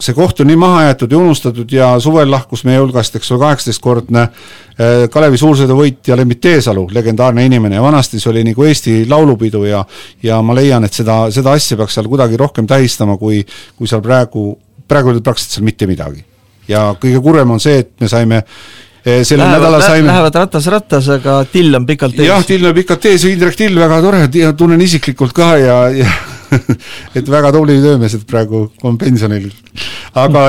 see 0.00 0.14
koht 0.14 0.40
on 0.40 0.50
nii 0.50 0.58
maha 0.60 0.82
jäetud 0.88 1.12
ja 1.12 1.18
unustatud 1.18 1.72
ja 1.72 1.88
suvel 2.00 2.30
lahkus 2.30 2.64
meie 2.68 2.78
hulgast, 2.80 3.16
eks 3.16 3.30
ole, 3.32 3.40
kaheksateistkordne 3.46 4.22
äh, 4.22 5.06
Kalevi 5.12 5.40
suursõiduvõitja 5.40 6.16
Lembit 6.18 6.40
Teesalu, 6.44 6.86
legendaarne 6.92 7.46
inimene 7.48 7.78
ja 7.78 7.84
vanasti 7.84 8.20
see 8.20 8.30
oli 8.32 8.44
nagu 8.46 8.64
Eesti 8.68 8.98
laulupidu 9.08 9.64
ja 9.64 9.84
ja 10.22 10.40
ma 10.42 10.56
leian, 10.56 10.84
et 10.84 10.92
seda, 10.92 11.26
seda 11.32 11.56
asja 11.56 11.78
peaks 11.80 11.96
seal 11.96 12.08
kuidagi 12.12 12.36
rohkem 12.40 12.66
tähistama, 12.66 13.16
kui, 13.16 13.44
kui 13.76 13.88
seal 13.88 14.02
praegu, 14.04 14.50
praegu 14.88 15.12
ei 15.12 15.18
ole 15.18 15.24
praktiliselt 15.24 15.60
seal 15.60 15.68
mitte 15.68 15.86
midagi. 15.86 16.24
ja 16.68 16.90
kõige 17.00 17.22
kurvem 17.22 17.50
on 17.50 17.60
see, 17.62 17.78
et 17.84 17.94
me 18.00 18.08
saime 18.10 18.42
Eh, 19.06 19.20
sellel 19.22 19.46
nädalal 19.46 19.82
saime 19.84 20.08
Lähevad 20.10 20.34
ratas 20.34 20.64
rattas, 20.66 21.08
aga 21.14 21.44
till 21.46 21.74
on 21.78 21.84
pikalt 21.86 22.16
ees. 22.18 22.26
jah, 22.26 22.42
till 22.42 22.64
on 22.66 22.74
pikalt 22.74 23.04
ees 23.06 23.24
Indrek 23.30 23.54
Till 23.54 23.78
väga 23.78 24.00
tore, 24.02 24.24
tunnen 24.58 24.82
isiklikult 24.82 25.34
ka 25.36 25.52
ja, 25.62 25.76
ja 25.94 26.08
et 27.18 27.28
väga 27.30 27.52
tubli 27.54 27.78
töömees, 27.82 28.16
et 28.16 28.26
praegu 28.28 28.66
on 28.86 28.98
pensionil. 29.00 29.48
aga 30.14 30.46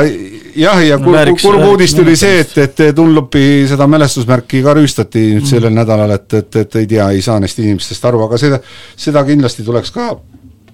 jah, 0.58 0.82
ja 0.86 1.00
kurb 1.02 1.66
uudis 1.72 1.96
tuli 1.98 2.16
see, 2.20 2.42
et, 2.44 2.56
et 2.64 2.96
Dunlopi 2.96 3.66
seda 3.70 3.88
mälestusmärki 3.90 4.64
ka 4.66 4.78
rüüstati 4.78 5.26
nüüd 5.34 5.44
mm. 5.44 5.52
sellel 5.52 5.76
nädalal, 5.76 6.16
et, 6.18 6.40
et, 6.42 6.62
et 6.64 6.80
ei 6.82 6.90
tea, 6.96 7.12
ei 7.16 7.22
saa 7.26 7.40
neist 7.44 7.60
inimestest 7.64 8.10
aru, 8.10 8.24
aga 8.28 8.40
seda, 8.42 8.62
seda 8.96 9.26
kindlasti 9.28 9.66
tuleks 9.68 9.94
ka 9.96 10.14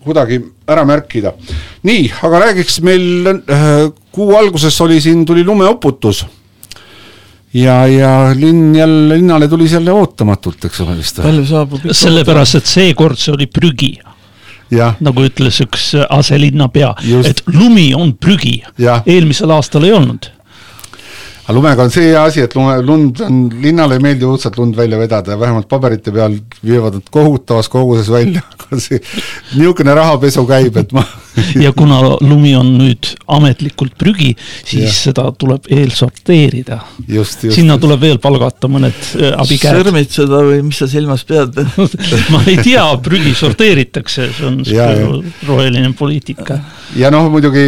kuidagi 0.04 0.40
ära 0.68 0.84
märkida. 0.88 1.34
nii, 1.88 2.08
aga 2.28 2.46
räägiks 2.48 2.80
meil 2.84 3.34
äh, 3.34 3.68
kuu 4.12 4.34
alguses 4.38 4.80
oli 4.84 5.00
siin, 5.02 5.26
tuli 5.26 5.46
lumeuputus 5.48 6.26
ja, 7.54 7.88
ja 7.88 8.12
linn 8.36 8.76
jälle, 8.76 9.16
linnale 9.16 9.48
tuli 9.48 9.68
see 9.68 9.80
jälle 9.80 9.92
ootamatult, 9.92 10.66
eks 10.66 10.82
ole 10.82 10.98
vist. 10.98 11.22
palju 11.24 11.46
saabub 11.46 11.86
sellepärast, 11.92 12.60
et 12.62 12.70
seekord 12.70 13.20
see 13.20 13.34
oli 13.34 13.48
prügi. 13.48 13.94
Nagu 15.04 15.26
ütles 15.28 15.60
üks 15.64 15.92
aselinnapea, 16.10 16.94
et 17.26 17.44
lumi 17.54 17.92
on 17.96 18.16
prügi. 18.16 18.62
eelmisel 19.06 19.52
aastal 19.56 19.88
ei 19.88 19.94
olnud. 19.94 20.30
Aga 21.44 21.54
lumega 21.58 21.84
on 21.84 21.92
see 21.92 22.14
asi, 22.16 22.40
et 22.46 22.54
lume, 22.56 22.78
lund 22.88 23.20
on, 23.26 23.40
linnale 23.60 23.98
ei 23.98 24.04
meeldi 24.04 24.24
õudselt 24.24 24.56
lund 24.56 24.78
välja 24.80 24.96
vedada 25.00 25.34
ja 25.34 25.40
vähemalt 25.40 25.68
paberite 25.68 26.14
peal 26.16 26.38
viivad 26.64 26.96
nad 26.96 27.10
kohutavas 27.12 27.68
koguses 27.72 28.08
välja, 28.12 28.46
aga 28.56 28.80
see 28.80 29.02
niisugune 29.58 29.96
rahapesu 29.98 30.46
käib, 30.48 30.80
et 30.80 30.96
ma 30.96 31.04
ja 31.56 31.72
kuna 31.80 32.00
lumi 32.22 32.54
on 32.58 32.74
nüüd 32.78 33.10
ametlikult 33.34 33.96
prügi, 34.00 34.34
siis 34.65 34.86
ja. 34.86 34.93
seda 34.93 35.26
tuleb 35.39 35.67
eelsorteerida. 35.74 36.80
sinna 37.43 37.78
tuleb 37.82 38.02
veel 38.04 38.19
palgata 38.24 38.69
mõned 38.72 39.00
äh, 39.19 39.34
abikäed. 39.39 39.80
sõrmitseda 39.80 40.43
või 40.50 40.62
mis 40.67 40.82
sa 40.82 40.88
silmas 40.91 41.26
pead 41.28 41.58
ma 42.34 42.43
ei 42.48 42.58
tea, 42.62 42.86
prügi 43.04 43.34
sorteeritakse, 43.38 44.30
see 44.38 44.48
on 44.50 44.62
ja, 44.67 44.89
roheline 45.48 45.93
poliitika. 45.98 46.60
ja 47.00 47.12
noh, 47.13 47.30
muidugi 47.34 47.65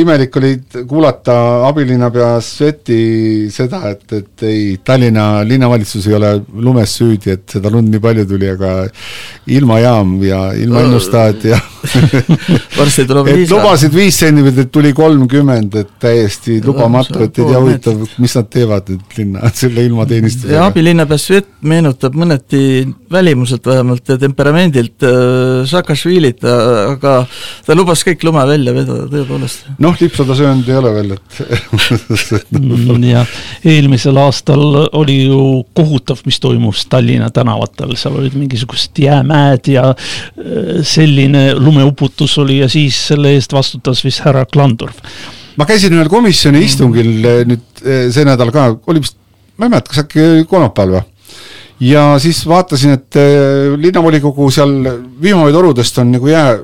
imelik 0.00 0.36
oli 0.40 0.54
kuulata 0.88 1.38
abilinnapea 1.68 2.36
Sveti 2.44 3.48
seda, 3.52 3.82
et, 3.92 4.04
et 4.12 4.46
ei, 4.46 4.76
Tallinna 4.84 5.42
linnavalitsus 5.46 6.06
ei 6.08 6.18
ole 6.18 6.34
lumes 6.54 6.94
süüdi, 7.00 7.34
et 7.34 7.58
seda 7.58 7.72
lund 7.72 7.90
nii 7.92 8.02
palju 8.02 8.26
tuli, 8.28 8.50
aga 8.52 8.74
ilmajaam 9.58 10.18
ja 10.26 10.42
ilmaennustajad 10.58 11.48
ja 11.48 11.60
varsti 12.78 13.06
tuleb 13.08 13.30
et 13.32 13.52
lubasid 13.52 13.94
viis 13.94 14.18
sentimeetrit, 14.18 14.70
tuli 14.72 14.92
kolmkümmend, 14.96 15.76
et 15.82 15.90
täiesti 16.02 16.58
lubamatu, 16.64 17.20
et 17.24 17.38
ei 17.38 17.44
tea, 17.44 17.60
huvitav, 17.60 18.02
mis 18.22 18.36
nad 18.38 18.48
teevad 18.52 18.90
nüüd 18.92 19.18
linna, 19.18 19.52
selle 19.54 19.84
ilmateenistusega. 19.88 20.54
ja 20.56 20.66
abilinnapea 20.68 21.18
Svet 21.18 21.48
meenutab 21.68 22.16
mõneti 22.18 22.60
välimuselt 23.12 23.66
vähemalt 23.66 24.08
ja 24.08 24.18
temperamendilt 24.20 25.06
äh, 25.06 25.64
Saakašvilit, 25.68 26.44
aga 26.44 27.14
ta 27.66 27.76
lubas 27.76 28.04
kõik 28.06 28.24
lume 28.26 28.44
välja 28.48 28.74
vedada, 28.76 29.08
tõepoolest. 29.12 29.68
noh, 29.82 29.96
lipsada 30.00 30.36
söönud 30.38 30.68
ei 30.68 30.78
ole 30.78 30.94
veel, 30.98 31.16
et 31.16 31.28
ja 33.08 33.24
eelmisel 33.64 34.18
aastal 34.20 34.64
oli 34.98 35.18
ju 35.26 35.64
kohutav, 35.76 36.22
mis 36.26 36.40
toimus 36.42 36.84
Tallinna 36.90 37.30
tänavatel, 37.34 37.94
seal 37.98 38.18
olid 38.20 38.36
mingisugused 38.38 38.98
jäämäed 39.02 39.70
ja 39.72 39.90
äh, 39.92 40.82
selline 40.86 41.52
lumeuputus 41.68 42.38
oli 42.42 42.58
ja 42.62 42.70
siis 42.72 42.98
selle 43.12 43.34
eest 43.36 43.52
vastutas 43.54 44.02
vist 44.06 44.24
härra 44.24 44.46
Klandorf. 44.48 44.98
ma 45.56 45.66
käisin 45.68 45.94
ühel 45.96 46.10
komisjoni 46.10 46.64
istungil 46.64 47.12
äh, 47.20 47.44
nüüd 47.48 47.84
äh, 47.84 48.08
see 48.14 48.26
nädal 48.28 48.52
ka, 48.54 48.70
oli 48.90 49.04
vist, 49.04 49.18
ma 49.56 49.68
ei 49.68 49.76
mäleta, 49.76 49.92
kas 49.92 50.02
äkki 50.06 50.48
kolmapäeval 50.48 50.98
või? 50.98 51.06
ja 51.92 52.08
siis 52.18 52.40
vaatasin, 52.48 52.96
et 52.98 53.16
linnavolikogu 53.78 54.48
seal 54.50 54.72
vihmaveetorudest 55.22 56.00
on 56.02 56.10
nagu 56.16 56.26
jää 56.26 56.56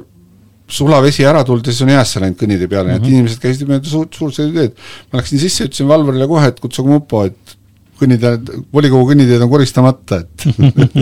sulavesi 0.66 1.26
ära 1.28 1.44
tulnud 1.44 1.66
ja 1.66 1.72
siis 1.72 1.84
on 1.84 1.92
jäässe 1.92 2.22
läinud 2.22 2.38
kõnnitee 2.40 2.68
peale 2.68 2.88
mm, 2.88 2.94
-hmm. 2.94 2.96
et 2.96 3.02
mhm. 3.02 3.12
inimesed 3.12 3.42
käisid 3.42 3.68
mööda 3.68 3.88
suurt, 3.88 4.14
suurt 4.14 4.36
sõiduteed. 4.36 4.78
ma 5.12 5.20
läksin 5.20 5.42
sisse, 5.42 5.68
ütlesin 5.68 5.88
valvurile 5.88 6.28
kohe, 6.28 6.48
et 6.48 6.60
kutsuge 6.60 6.90
mupo, 6.90 7.24
et 7.28 7.56
kõnniteed, 7.98 8.50
volikogu 8.74 9.10
kõnniteed 9.12 9.42
on 9.44 9.50
koristamata, 9.52 10.20
et 10.22 10.46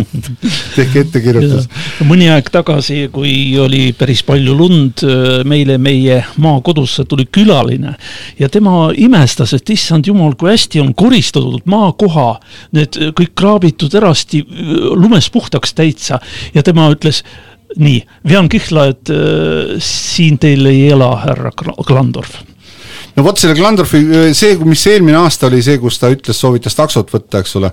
tehke 0.77 1.05
ettekirjutus. 1.07 1.69
mõni 2.09 2.29
aeg 2.33 2.51
tagasi, 2.53 3.07
kui 3.13 3.35
oli 3.61 3.85
päris 3.99 4.25
palju 4.27 4.57
lund, 4.57 5.05
meile 5.49 5.79
meie 5.83 6.21
maakodusse 6.43 7.07
tuli 7.09 7.27
külaline 7.33 7.95
ja 8.41 8.51
tema 8.53 8.91
imestas, 8.97 9.55
et 9.57 9.75
issand 9.75 10.09
jumal, 10.09 10.37
kui 10.39 10.53
hästi 10.53 10.83
on 10.83 10.93
koristatud 10.95 11.65
maakoha, 11.71 12.29
need 12.77 13.01
kõik 13.19 13.35
kraabitud 13.39 13.95
erasti 13.99 14.45
lumes 14.97 15.31
puhtaks 15.33 15.75
täitsa 15.79 16.21
ja 16.55 16.63
tema 16.67 16.91
ütles 16.93 17.23
nii, 17.79 18.03
vean 18.29 18.49
kihla, 18.53 18.89
et 18.93 19.13
äh, 19.13 19.77
siin 19.83 20.39
teil 20.43 20.67
ei 20.69 20.89
ela, 20.93 21.15
härra 21.25 21.53
Klandorf 21.57 22.43
no 23.17 23.25
vot, 23.27 23.39
selle 23.39 23.57
Klandorfi, 23.59 24.03
äh, 24.03 24.27
see, 24.37 24.57
mis 24.69 24.85
eelmine 24.91 25.21
aasta 25.23 25.49
oli 25.51 25.63
see, 25.65 25.79
kus 25.83 26.01
ta 26.01 26.11
ütles, 26.13 26.39
soovitas 26.39 26.77
taksot 26.79 27.13
võtta, 27.13 27.43
eks 27.43 27.57
ole. 27.61 27.73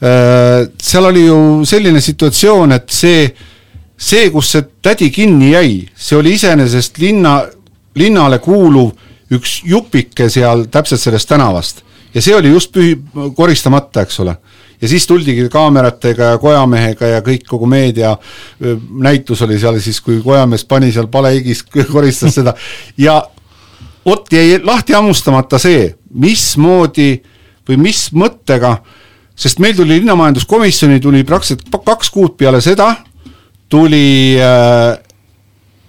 Äh,. 0.00 0.70
seal 0.80 1.04
oli 1.10 1.26
ju 1.26 1.38
selline 1.68 2.00
situatsioon, 2.00 2.72
et 2.72 2.88
see, 2.94 3.26
see, 4.00 4.30
kus 4.32 4.54
see 4.54 4.64
tädi 4.82 5.10
kinni 5.12 5.52
jäi, 5.52 5.74
see 5.96 6.16
oli 6.16 6.34
iseenesest 6.38 6.98
linna, 7.02 7.40
linnale 8.00 8.38
kuuluv 8.40 8.94
üks 9.30 9.60
jupike 9.68 10.30
seal 10.32 10.66
täpselt 10.72 11.02
sellest 11.02 11.28
tänavast. 11.30 11.84
Ja 12.14 12.22
see 12.22 12.34
oli 12.34 12.50
just 12.50 12.72
pühi, 12.74 12.96
koristamata, 13.36 14.02
eks 14.02 14.18
ole. 14.24 14.34
Ja 14.80 14.88
siis 14.88 15.04
tuldigi 15.06 15.44
kaameratega 15.52 16.32
ja 16.32 16.38
kojamehega 16.40 17.10
ja 17.12 17.20
kõik, 17.22 17.44
kogu 17.46 17.68
meedia 17.68 18.14
näitus 19.04 19.42
oli 19.44 19.58
seal 19.60 19.76
siis, 19.84 20.00
kui 20.00 20.22
kojamees 20.24 20.64
pani 20.64 20.88
seal 20.92 21.10
palehigis, 21.12 21.62
koristas 21.92 22.34
seda. 22.40 22.56
Ja 22.98 23.20
vot 24.06 24.32
jäi 24.32 24.60
lahti 24.64 24.96
hammustamata 24.96 25.58
see, 25.58 25.90
mismoodi 26.14 27.12
või 27.68 27.78
mis 27.84 28.08
mõttega, 28.16 28.76
sest 29.36 29.60
meil 29.62 29.76
tuli 29.76 30.00
linnamajanduskomisjoni, 30.00 31.00
tuli 31.00 31.24
praktiliselt 31.24 31.68
kaks 31.84 32.10
kuud 32.10 32.36
peale 32.40 32.60
seda, 32.64 32.94
tuli 33.70 34.36
äh, 34.40 34.96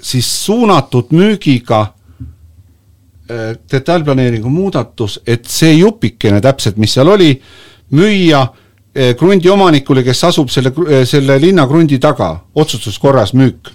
siis 0.02 0.30
suunatud 0.46 1.14
müügiga 1.16 1.82
äh, 1.82 3.56
detailplaneeringu 3.72 4.50
muudatus, 4.50 5.20
et 5.26 5.50
see 5.50 5.80
jupikene 5.80 6.42
täpselt, 6.42 6.78
mis 6.78 6.94
seal 6.98 7.10
oli, 7.16 7.34
müüa 7.92 8.46
Eh, 8.92 9.14
krundi 9.16 9.48
omanikule, 9.48 10.02
kes 10.04 10.20
asub 10.28 10.50
selle, 10.52 10.74
eh, 10.84 11.06
selle 11.08 11.38
linnakrundi 11.40 11.96
taga, 12.00 12.34
otsustuskorras 12.56 13.32
müük. 13.34 13.70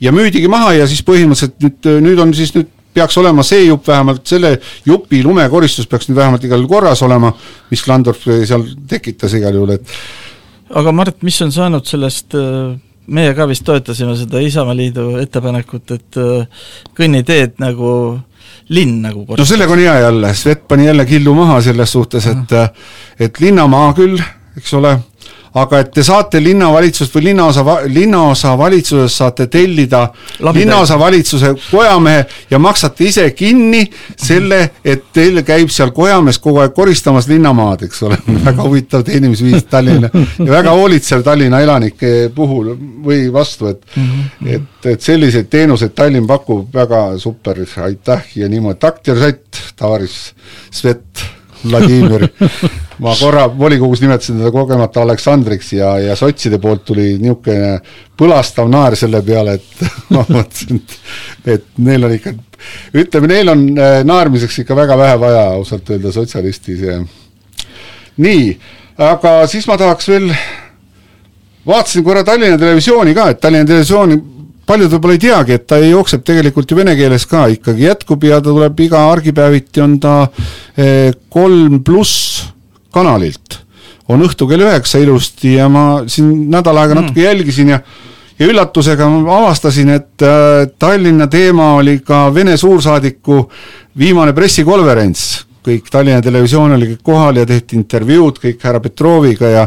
ja 0.00 0.12
müüdigi 0.12 0.48
maha 0.48 0.74
ja 0.76 0.86
siis 0.86 1.00
põhimõtteliselt 1.00 1.54
nüüd, 1.64 1.86
nüüd 2.04 2.18
on 2.20 2.34
siis 2.36 2.52
nüüd 2.52 2.68
peaks 2.96 3.18
olema 3.20 3.44
see 3.46 3.66
jupp 3.68 3.86
vähemalt, 3.88 4.24
selle 4.26 4.56
jupi 4.86 5.22
lumekoristus 5.24 5.88
peaks 5.90 6.08
nüüd 6.10 6.20
vähemalt 6.20 6.44
igal 6.48 6.62
juhul 6.62 6.72
korras 6.72 7.04
olema, 7.06 7.32
mis 7.70 7.84
Klandorf 7.84 8.24
seal 8.26 8.64
tekitas 8.88 9.36
igal 9.38 9.54
juhul, 9.60 9.76
et 9.76 9.96
aga 10.76 10.92
Mart, 10.96 11.20
mis 11.26 11.38
on 11.44 11.52
saanud 11.54 11.86
sellest 11.86 12.34
meie 13.06 13.34
ka 13.38 13.46
vist 13.46 13.62
toetasime 13.66 14.16
seda 14.18 14.40
Isamaaliidu 14.42 15.12
ettepanekut, 15.22 15.92
et 15.94 16.18
kõnniteed 16.96 17.60
nagu 17.62 17.90
linn 18.74 19.02
nagu 19.02 19.24
koristas. 19.24 19.44
no 19.44 19.48
sellega 19.52 19.72
on 19.76 19.82
hea 19.84 19.98
jälle, 20.00 20.32
Svet 20.34 20.66
pani 20.68 20.86
jälle 20.86 21.06
killu 21.06 21.34
maha 21.34 21.60
selles 21.62 21.92
suhtes, 21.92 22.26
et 22.26 22.56
et 23.20 23.40
linnamaa 23.40 23.92
küll, 23.94 24.18
eks 24.56 24.74
ole, 24.74 24.96
aga 25.56 25.80
et 25.80 25.90
te 25.94 26.02
saate 26.04 26.40
linnavalitsusest 26.42 27.14
või 27.16 27.30
linnaosa, 27.30 27.64
linnaosa 27.88 28.52
valitsusest 28.58 29.22
saate 29.22 29.46
tellida 29.52 30.02
linnaosa 30.54 30.98
valitsuse 31.00 31.54
kojamehe 31.70 32.24
ja 32.50 32.60
maksate 32.60 33.08
ise 33.08 33.24
kinni 33.36 33.82
selle, 34.16 34.60
et 34.84 35.08
teil 35.16 35.40
käib 35.46 35.72
seal 35.72 35.94
kojamees 35.96 36.38
kogu 36.42 36.60
aeg 36.60 36.74
koristamas 36.76 37.28
linnamaad, 37.30 37.86
eks 37.88 38.02
ole. 38.08 38.18
Väga 38.46 38.66
huvitav 38.66 39.04
teenimisviis 39.06 39.64
Tallinna 39.70 40.10
ja 40.12 40.50
väga 40.50 40.74
hoolitsev 40.76 41.24
Tallinna 41.26 41.60
elanike 41.64 42.12
puhul 42.34 42.74
või 43.04 43.26
vastu, 43.32 43.70
et 43.72 43.86
et, 44.46 44.90
et 44.92 45.02
selliseid 45.02 45.48
teenuseid 45.50 45.94
Tallinn 45.96 46.28
pakub, 46.28 46.68
väga 46.74 47.06
super, 47.22 47.62
aitäh 47.84 48.36
ja 48.36 48.48
niimoodi, 48.52 48.78
taktjärg 48.82 49.24
Sett, 49.26 49.62
Taaris, 49.76 50.18
Svet, 50.70 51.24
Vladimir 51.64 52.28
ma 52.98 53.12
korra 53.18 53.46
volikogus 53.58 54.00
nimetasin 54.00 54.38
teda 54.40 54.50
kogemata 54.54 55.02
Aleksandriks 55.02 55.72
ja, 55.76 55.92
ja 56.00 56.16
sotside 56.16 56.58
poolt 56.62 56.84
tuli 56.88 57.16
niisugune 57.20 57.76
põlastav 58.16 58.70
naer 58.72 58.96
selle 58.96 59.20
peale, 59.26 59.58
et 59.58 59.88
ma 60.14 60.24
mõtlesin, 60.28 60.80
et, 60.80 61.56
et 61.56 61.66
neil 61.84 62.08
on 62.08 62.14
ikka, 62.16 62.32
ütleme, 62.96 63.32
neil 63.32 63.52
on 63.52 63.66
äh, 63.74 63.98
naermiseks 64.08 64.62
ikka 64.64 64.78
väga 64.78 64.96
vähe 64.98 65.18
vaja, 65.20 65.42
ausalt 65.58 65.90
öelda, 65.92 66.12
sotsialisti 66.14 66.78
see. 66.80 67.00
nii, 68.24 68.46
aga 69.10 69.38
siis 69.50 69.68
ma 69.68 69.76
tahaks 69.80 70.08
veel, 70.14 70.30
vaatasin 71.68 72.06
korra 72.06 72.24
Tallinna 72.24 72.56
Televisiooni 72.60 73.14
ka, 73.16 73.28
et 73.34 73.44
Tallinna 73.44 73.68
Televisiooni 73.68 74.18
paljud 74.66 74.90
võib-olla 74.96 75.14
ei 75.14 75.22
teagi, 75.22 75.56
et 75.60 75.66
ta 75.68 75.78
jookseb 75.78 76.24
tegelikult 76.26 76.70
ju 76.70 76.80
vene 76.80 76.96
keeles 76.98 77.28
ka 77.30 77.44
ikkagi 77.52 77.86
jätkub 77.86 78.24
ja 78.26 78.40
ta 78.40 78.50
tuleb 78.50 78.80
iga 78.82 79.04
argipäeviti 79.12 79.82
on 79.84 79.98
ta 80.02 80.16
eh, 80.74 81.12
kolm 81.30 81.82
pluss 81.86 82.55
kanalilt. 82.92 83.62
on 84.08 84.22
õhtul 84.22 84.48
kell 84.48 84.62
üheksa 84.62 84.98
ilusti 85.02 85.56
ja 85.56 85.68
ma 85.68 86.04
siin 86.06 86.50
nädal 86.50 86.76
aega 86.78 86.94
mm. 86.94 87.00
natuke 87.00 87.24
jälgisin 87.24 87.74
ja 87.74 87.80
ja 88.38 88.46
üllatusega 88.46 89.08
ma 89.08 89.38
avastasin, 89.40 89.90
et 89.96 90.22
äh, 90.22 90.68
Tallinna 90.78 91.26
teema 91.26 91.72
oli 91.80 91.98
ka 92.04 92.26
Vene 92.34 92.56
suursaadiku 92.56 93.46
viimane 93.98 94.32
pressikonverents, 94.36 95.46
kõik 95.66 95.88
Tallinna 95.90 96.22
Televisioon 96.22 96.76
oli 96.76 96.92
kõik 96.92 97.02
kohal 97.06 97.40
ja 97.40 97.46
tehti 97.48 97.76
intervjuud 97.78 98.38
kõik 98.42 98.62
härra 98.66 98.80
Petroviga 98.84 99.50
ja 99.52 99.64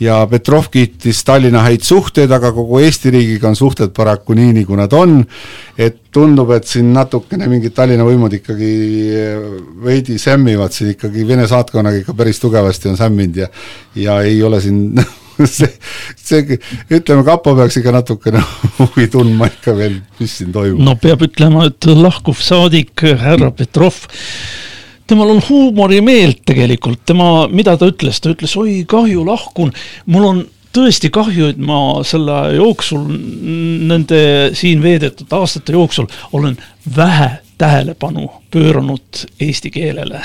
ja 0.00 0.18
Petrov 0.28 0.68
kiitis 0.72 1.22
Tallinna 1.24 1.62
häid 1.64 1.84
suhteid, 1.86 2.32
aga 2.32 2.50
kogu 2.52 2.82
Eesti 2.84 3.12
riigiga 3.14 3.48
on 3.48 3.56
suhted 3.56 3.94
paraku 3.96 4.36
nii, 4.36 4.52
nagu 4.58 4.76
nad 4.76 4.92
on, 4.92 5.22
et 5.78 6.02
tundub, 6.12 6.50
et 6.56 6.68
siin 6.68 6.90
natukene 6.92 7.48
mingid 7.48 7.72
Tallinna 7.76 8.04
võimud 8.04 8.34
ikkagi 8.36 8.72
veidi 9.84 10.18
sämmivad 10.20 10.74
siin 10.76 10.92
ikkagi 10.96 11.24
Vene 11.28 11.46
saatkonnaga 11.48 12.02
ikka 12.02 12.16
päris 12.16 12.42
tugevasti 12.42 12.92
on 12.92 12.98
sämminud 13.00 13.44
ja 13.44 13.52
ja 13.96 14.20
ei 14.26 14.42
ole 14.42 14.60
siin 14.60 14.98
see, 15.56 15.68
see, 16.16 16.58
ütleme, 16.90 17.24
kapo 17.26 17.54
peaks 17.56 17.80
ikka 17.80 17.92
natukene 17.96 18.42
huvi 18.78 19.08
tundma 19.12 19.50
ikka 19.52 19.76
veel, 19.76 19.98
mis 20.20 20.38
siin 20.40 20.52
toimub. 20.54 20.82
no 20.84 20.96
peab 21.00 21.24
ütlema, 21.26 21.66
et 21.70 21.88
lahkuv 21.90 22.40
saadik 22.42 23.04
härra 23.20 23.52
Petrov 23.56 24.04
temal 25.06 25.30
on 25.36 25.42
huumorimeelt 25.48 26.42
tegelikult, 26.48 27.04
tema, 27.06 27.46
mida 27.52 27.76
ta 27.78 27.88
ütles, 27.90 28.20
ta 28.20 28.32
ütles, 28.34 28.56
oi 28.58 28.82
kahju, 28.88 29.24
lahkun, 29.26 29.72
mul 30.10 30.28
on 30.30 30.44
tõesti 30.76 31.10
kahju, 31.14 31.52
et 31.54 31.60
ma 31.62 32.02
selle 32.06 32.36
jooksul, 32.58 33.06
nende 33.88 34.20
siin 34.58 34.82
veedetud 34.84 35.32
aastate 35.32 35.76
jooksul 35.76 36.10
olen 36.36 36.58
vähe 36.96 37.30
tähelepanu 37.58 38.28
pööranud 38.56 39.24
eesti 39.42 39.70
keelele. 39.74 40.22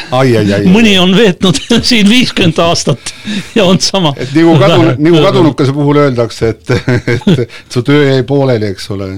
mõni 0.72 0.96
on 1.02 1.14
veetnud 1.16 1.60
siin 1.90 2.10
viiskümmend 2.10 2.60
aastat 2.64 3.14
ja 3.56 3.66
on 3.68 3.80
sama. 3.84 4.14
et 4.18 4.32
nagu 4.36 4.56
kadun-, 4.62 4.94
nagu 5.02 5.26
kadunukese 5.26 5.76
puhul 5.76 6.02
öeldakse, 6.06 6.54
et, 6.54 6.72
et 7.16 7.44
su 7.72 7.84
töö 7.86 8.06
jäi 8.08 8.24
pooleli, 8.28 8.72
eks 8.72 8.90
ole. 8.96 9.10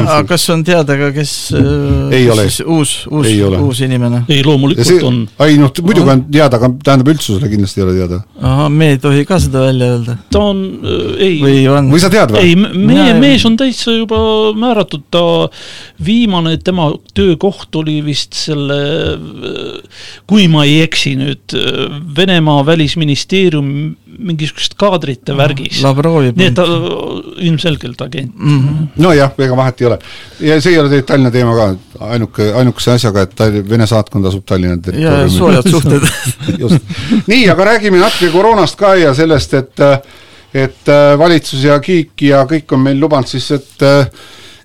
aga 0.00 0.20
kas 0.28 0.46
on 0.54 0.62
teada 0.66 0.96
ka, 1.00 1.10
kes 1.14 1.34
äh, 1.58 2.14
ei 2.16 2.28
ole. 2.30 2.46
uus, 2.66 2.94
uus, 3.10 3.30
uus 3.60 3.82
inimene? 3.84 4.22
ei, 4.30 4.42
loomulikult 4.46 4.88
see, 4.88 5.02
on. 5.06 5.22
ei 5.46 5.58
noh, 5.60 5.72
muidugi 5.84 6.14
on 6.14 6.24
teada, 6.30 6.60
aga 6.60 6.70
tähendab 6.84 7.12
üldsusele 7.14 7.50
kindlasti 7.52 7.82
ei 7.82 7.86
ole 7.88 7.96
teada. 7.98 8.22
ahah, 8.40 8.70
me 8.72 8.92
ei 8.94 9.00
tohi 9.02 9.26
ka 9.28 9.40
seda 9.42 9.66
välja 9.66 9.92
öelda? 9.96 10.16
ta 10.32 10.44
on 10.52 10.62
äh,, 10.80 11.04
ei. 11.26 11.36
või 11.42 11.60
on? 11.72 11.92
või 11.92 12.02
sa 12.02 12.12
tead 12.12 12.34
või? 12.36 12.46
ei, 12.46 12.56
meie 12.90 13.16
mees 13.20 13.44
on 13.48 13.58
täitsa 13.60 13.94
juba 13.98 14.20
määratud, 14.56 15.06
ta 15.12 15.24
viimane 16.06 16.56
tema 16.64 16.90
töökoht 17.16 17.74
oli 17.82 17.89
vist 18.04 18.36
selle, 18.38 18.78
kui 20.30 20.46
ma 20.52 20.64
ei 20.68 20.80
eksi 20.84 21.16
nüüd, 21.18 21.56
Venemaa 22.16 22.64
välisministeerium 22.66 23.70
mingisugust 24.20 24.74
kaadrite 24.80 25.34
värgis. 25.36 25.80
nii 25.82 26.48
et 26.48 26.56
ta 26.56 26.64
ilmselgelt 27.46 28.00
agent 28.04 28.32
mm. 28.36 28.58
-hmm. 28.58 28.88
nojah, 29.02 29.32
ega 29.38 29.56
vahet 29.56 29.80
ei 29.80 29.86
ole. 29.86 29.98
ja 30.40 30.60
see 30.60 30.72
ei 30.72 30.78
ole 30.78 31.02
Tallinna 31.02 31.30
teema 31.30 31.54
ka, 31.56 31.68
ainuke, 32.12 32.52
ainukese 32.54 32.92
asjaga, 32.92 33.22
et 33.22 33.34
Tallinna, 33.36 33.68
Vene 33.70 33.86
saatkond 33.86 34.26
asub 34.26 34.44
Tallinna 34.46 34.76
territooriumil. 34.76 35.38
soojad 35.38 35.70
suhted 35.74 36.02
just, 36.58 36.78
nii, 37.26 37.48
aga 37.50 37.64
räägime 37.72 37.98
natuke 37.98 38.30
koroonast 38.32 38.76
ka 38.76 38.94
ja 38.94 39.14
sellest, 39.14 39.54
et 39.54 39.86
et 40.54 40.94
valitsus 41.18 41.64
ja 41.64 41.78
Kiik 41.80 42.22
ja 42.22 42.44
kõik 42.44 42.72
on 42.74 42.80
meil 42.82 43.00
lubanud 43.00 43.28
siis, 43.30 43.50
et 43.54 43.84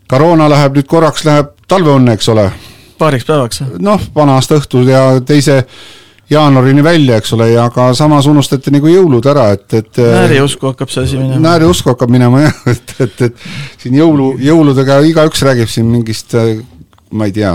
koroona 0.10 0.50
läheb 0.50 0.80
nüüd 0.80 0.88
korraks, 0.90 1.26
läheb 1.26 1.54
talveõnne, 1.68 2.14
eks 2.18 2.30
ole 2.34 2.50
paariks 2.98 3.28
päevaks? 3.28 3.64
noh, 3.80 4.02
vana-aasta 4.16 4.60
õhtul 4.60 4.90
ja 4.90 5.06
teise 5.26 5.64
jaanuarini 6.30 6.84
välja, 6.84 7.20
eks 7.22 7.34
ole, 7.38 7.52
ja 7.52 7.68
ka 7.74 7.92
samas 7.94 8.26
unustati 8.28 8.74
nagu 8.74 8.90
jõulud 8.90 9.26
ära, 9.30 9.50
et, 9.54 9.68
et 9.78 10.00
nääriusku 10.02 10.72
hakkab 10.72 10.94
see 10.94 11.06
asi 11.06 11.20
minema. 11.22 11.42
nääriusku 11.50 11.94
hakkab 11.94 12.14
minema 12.14 12.46
jah, 12.48 12.62
et, 12.74 12.96
et, 13.06 13.28
et 13.30 13.84
siin 13.84 14.00
jõulu, 14.02 14.32
jõuludega 14.42 15.02
igaüks 15.12 15.46
räägib 15.46 15.70
siin 15.72 15.92
mingist 15.92 16.34
ma 17.16 17.30
ei 17.30 17.36
tea, 17.36 17.54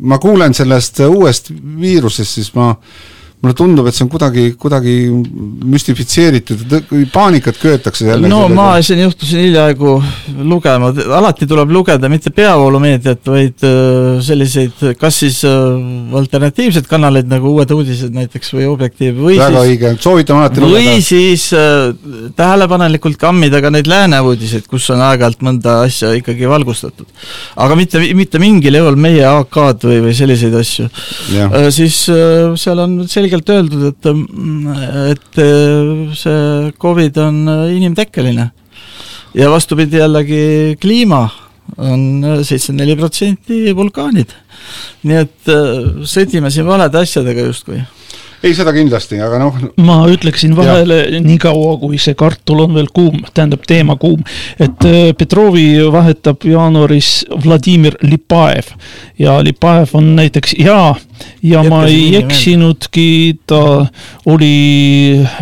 ma 0.00 0.18
kuulen 0.22 0.54
sellest 0.56 1.02
uuest 1.08 1.50
viirusest, 1.52 2.38
siis 2.38 2.52
ma 2.56 2.72
mulle 3.38 3.54
tundub, 3.54 3.86
et 3.86 3.94
see 3.94 4.02
on 4.02 4.08
kuidagi, 4.10 4.44
kuidagi 4.58 4.92
müstifitseeritud, 5.70 6.72
paanikat 7.12 7.60
köetakse 7.62 8.08
jälle. 8.08 8.26
no 8.30 8.40
ma 8.50 8.72
siin 8.82 9.04
juhtusin 9.04 9.44
hiljaaegu 9.44 9.92
lugema, 10.42 10.90
alati 11.14 11.46
tuleb 11.46 11.70
lugeda 11.70 12.10
mitte 12.10 12.32
peavoolumeediat, 12.34 13.20
vaid 13.30 13.62
äh, 13.66 14.18
selliseid, 14.26 14.82
kas 14.98 15.20
siis 15.22 15.38
äh, 15.46 15.52
alternatiivseid 16.18 16.88
kanaleid 16.90 17.30
nagu 17.30 17.52
Uued 17.54 17.70
Uudised 17.76 18.16
näiteks 18.16 18.50
või 18.56 18.66
Objektiiv 18.72 19.22
või 19.22 19.38
väga 19.38 19.62
siis, 19.62 19.70
õige, 19.76 19.94
soovitan 20.02 20.42
alati 20.42 20.64
või 20.64 20.72
lugeda. 20.74 20.96
siis 21.06 21.46
äh, 21.54 22.32
tähelepanelikult 22.38 23.20
kammida 23.22 23.62
ka 23.62 23.70
neid 23.70 23.86
lääne 23.86 24.18
uudiseid, 24.26 24.66
kus 24.66 24.90
on 24.96 25.04
aeg-ajalt 25.12 25.46
mõnda 25.46 25.76
asja 25.84 26.10
ikkagi 26.18 26.50
valgustatud. 26.50 27.06
aga 27.54 27.78
mitte, 27.78 28.02
mitte 28.18 28.42
mingil 28.42 28.82
juhul 28.82 28.98
meie 28.98 29.22
AK-d 29.30 29.86
või, 29.92 30.02
või 30.08 30.18
selliseid 30.18 30.58
asju. 30.58 30.90
Siis 31.70 32.02
seal 32.58 32.82
on 32.82 32.98
selge 33.06 33.27
selgelt 33.28 33.50
öeldud, 33.52 33.82
et, 33.90 34.06
et 35.12 35.40
see 36.16 36.72
Covid 36.80 37.20
on 37.20 37.42
inimtekkeline. 37.74 38.50
ja 39.34 39.50
vastupidi 39.50 39.98
jällegi 40.00 40.76
kliima 40.80 41.28
on 41.76 42.24
seitsekümmend 42.42 42.80
neli 42.80 42.96
protsenti 42.96 43.76
vulkaanid. 43.76 44.32
nii 45.04 45.20
et 45.20 45.52
äh, 45.52 46.02
sõdime 46.08 46.50
siin 46.50 46.66
valede 46.66 46.98
asjadega 46.98 47.44
justkui 47.50 47.82
ei, 48.42 48.54
seda 48.54 48.72
kindlasti, 48.74 49.18
aga 49.22 49.40
noh. 49.42 49.56
ma 49.82 49.98
ütleksin 50.10 50.54
vahele, 50.56 51.20
niikaua 51.24 51.76
kui 51.80 51.98
see 52.02 52.16
kartul 52.18 52.62
on 52.64 52.76
veel 52.78 52.90
kuum, 52.94 53.22
tähendab 53.34 53.64
teema 53.68 53.98
kuum, 54.00 54.22
et 54.58 54.86
äh, 54.88 55.10
Petrovi 55.18 55.66
vahetab 55.92 56.46
jaanuaris 56.46 57.12
Vladimir 57.44 57.98
Lipaev 58.02 58.72
ja 59.18 59.38
Lipaev 59.44 59.94
on 59.98 60.12
näiteks 60.18 60.54
jaa, 60.62 60.92
ja 61.42 61.64
ma 61.66 61.84
ei 61.90 62.14
eksinudki, 62.20 63.08
ta 63.46 63.62
oli 64.30 64.54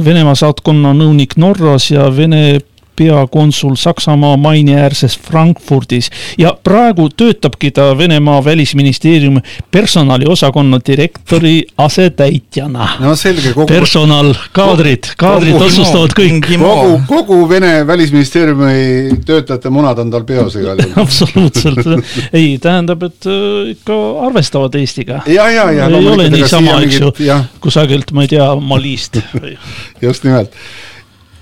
Venemaa 0.04 0.36
saatkonna 0.38 0.94
nõunik 0.96 1.36
Norras 1.40 1.90
ja 1.92 2.08
Vene 2.16 2.58
peakonsul 2.96 3.74
Saksamaa 3.76 4.36
maineäärses 4.36 5.18
Frankfurdis 5.18 6.10
ja 6.38 6.56
praegu 6.64 7.08
töötabki 7.08 7.70
ta 7.70 7.98
Venemaa 7.98 8.44
välisministeeriumi 8.44 9.40
personaliosakonna 9.70 10.80
direktori 10.86 11.62
asetäitjana. 11.78 12.88
no 13.00 13.16
selge, 13.16 13.52
kogu 13.52 13.66
personal, 13.66 14.34
kaadrid, 14.52 15.10
kaadrid 15.16 15.52
kogu, 15.52 15.64
otsustavad 15.64 16.16
kõik. 16.18 16.48
kogu, 16.58 17.00
kogu 17.06 17.48
Vene 17.48 17.86
välisministeeriumi 17.86 19.20
töötajate 19.26 19.70
munad 19.70 19.98
on 19.98 20.10
tal 20.10 20.24
peos 20.24 20.56
igal 20.56 20.80
juhul 20.82 21.02
absoluutselt, 21.04 21.86
ei, 22.32 22.58
tähendab, 22.62 23.02
et 23.02 23.28
äh, 23.28 23.70
ikka 23.74 23.98
arvestavad 24.26 24.74
Eestiga. 24.74 25.22
ja, 25.26 25.50
ja, 25.50 25.70
ja. 25.72 25.88
ei 25.88 26.08
ole 26.08 26.30
niisama, 26.30 26.80
eks 26.86 27.00
ju, 27.00 27.12
kusagilt, 27.60 28.12
ma 28.12 28.26
ei 28.26 28.34
tea, 28.36 28.48
Malist 28.60 29.20
just 30.06 30.24
nimelt, 30.24 30.54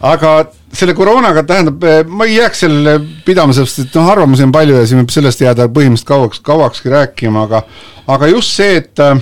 aga 0.00 0.36
selle 0.74 0.94
koroonaga 0.94 1.44
tähendab, 1.46 1.84
eh, 1.84 2.02
ma 2.06 2.26
ei 2.28 2.38
jääks 2.38 2.64
sellele 2.66 2.98
pidama, 3.26 3.54
sest 3.56 3.84
et 3.84 3.94
noh, 3.98 4.10
arvamusi 4.10 4.46
on 4.46 4.54
palju 4.54 4.80
ja 4.80 4.86
siin 4.88 5.02
võib 5.02 5.14
sellest 5.14 5.44
jääda 5.44 5.68
põhimõtteliselt 5.70 6.10
kauaks, 6.10 6.42
kauakski 6.44 6.92
rääkima, 6.94 7.46
aga 7.48 7.64
aga 8.10 8.28
just 8.28 8.58
see, 8.58 8.76
et 8.82 9.00
äh, 9.00 9.16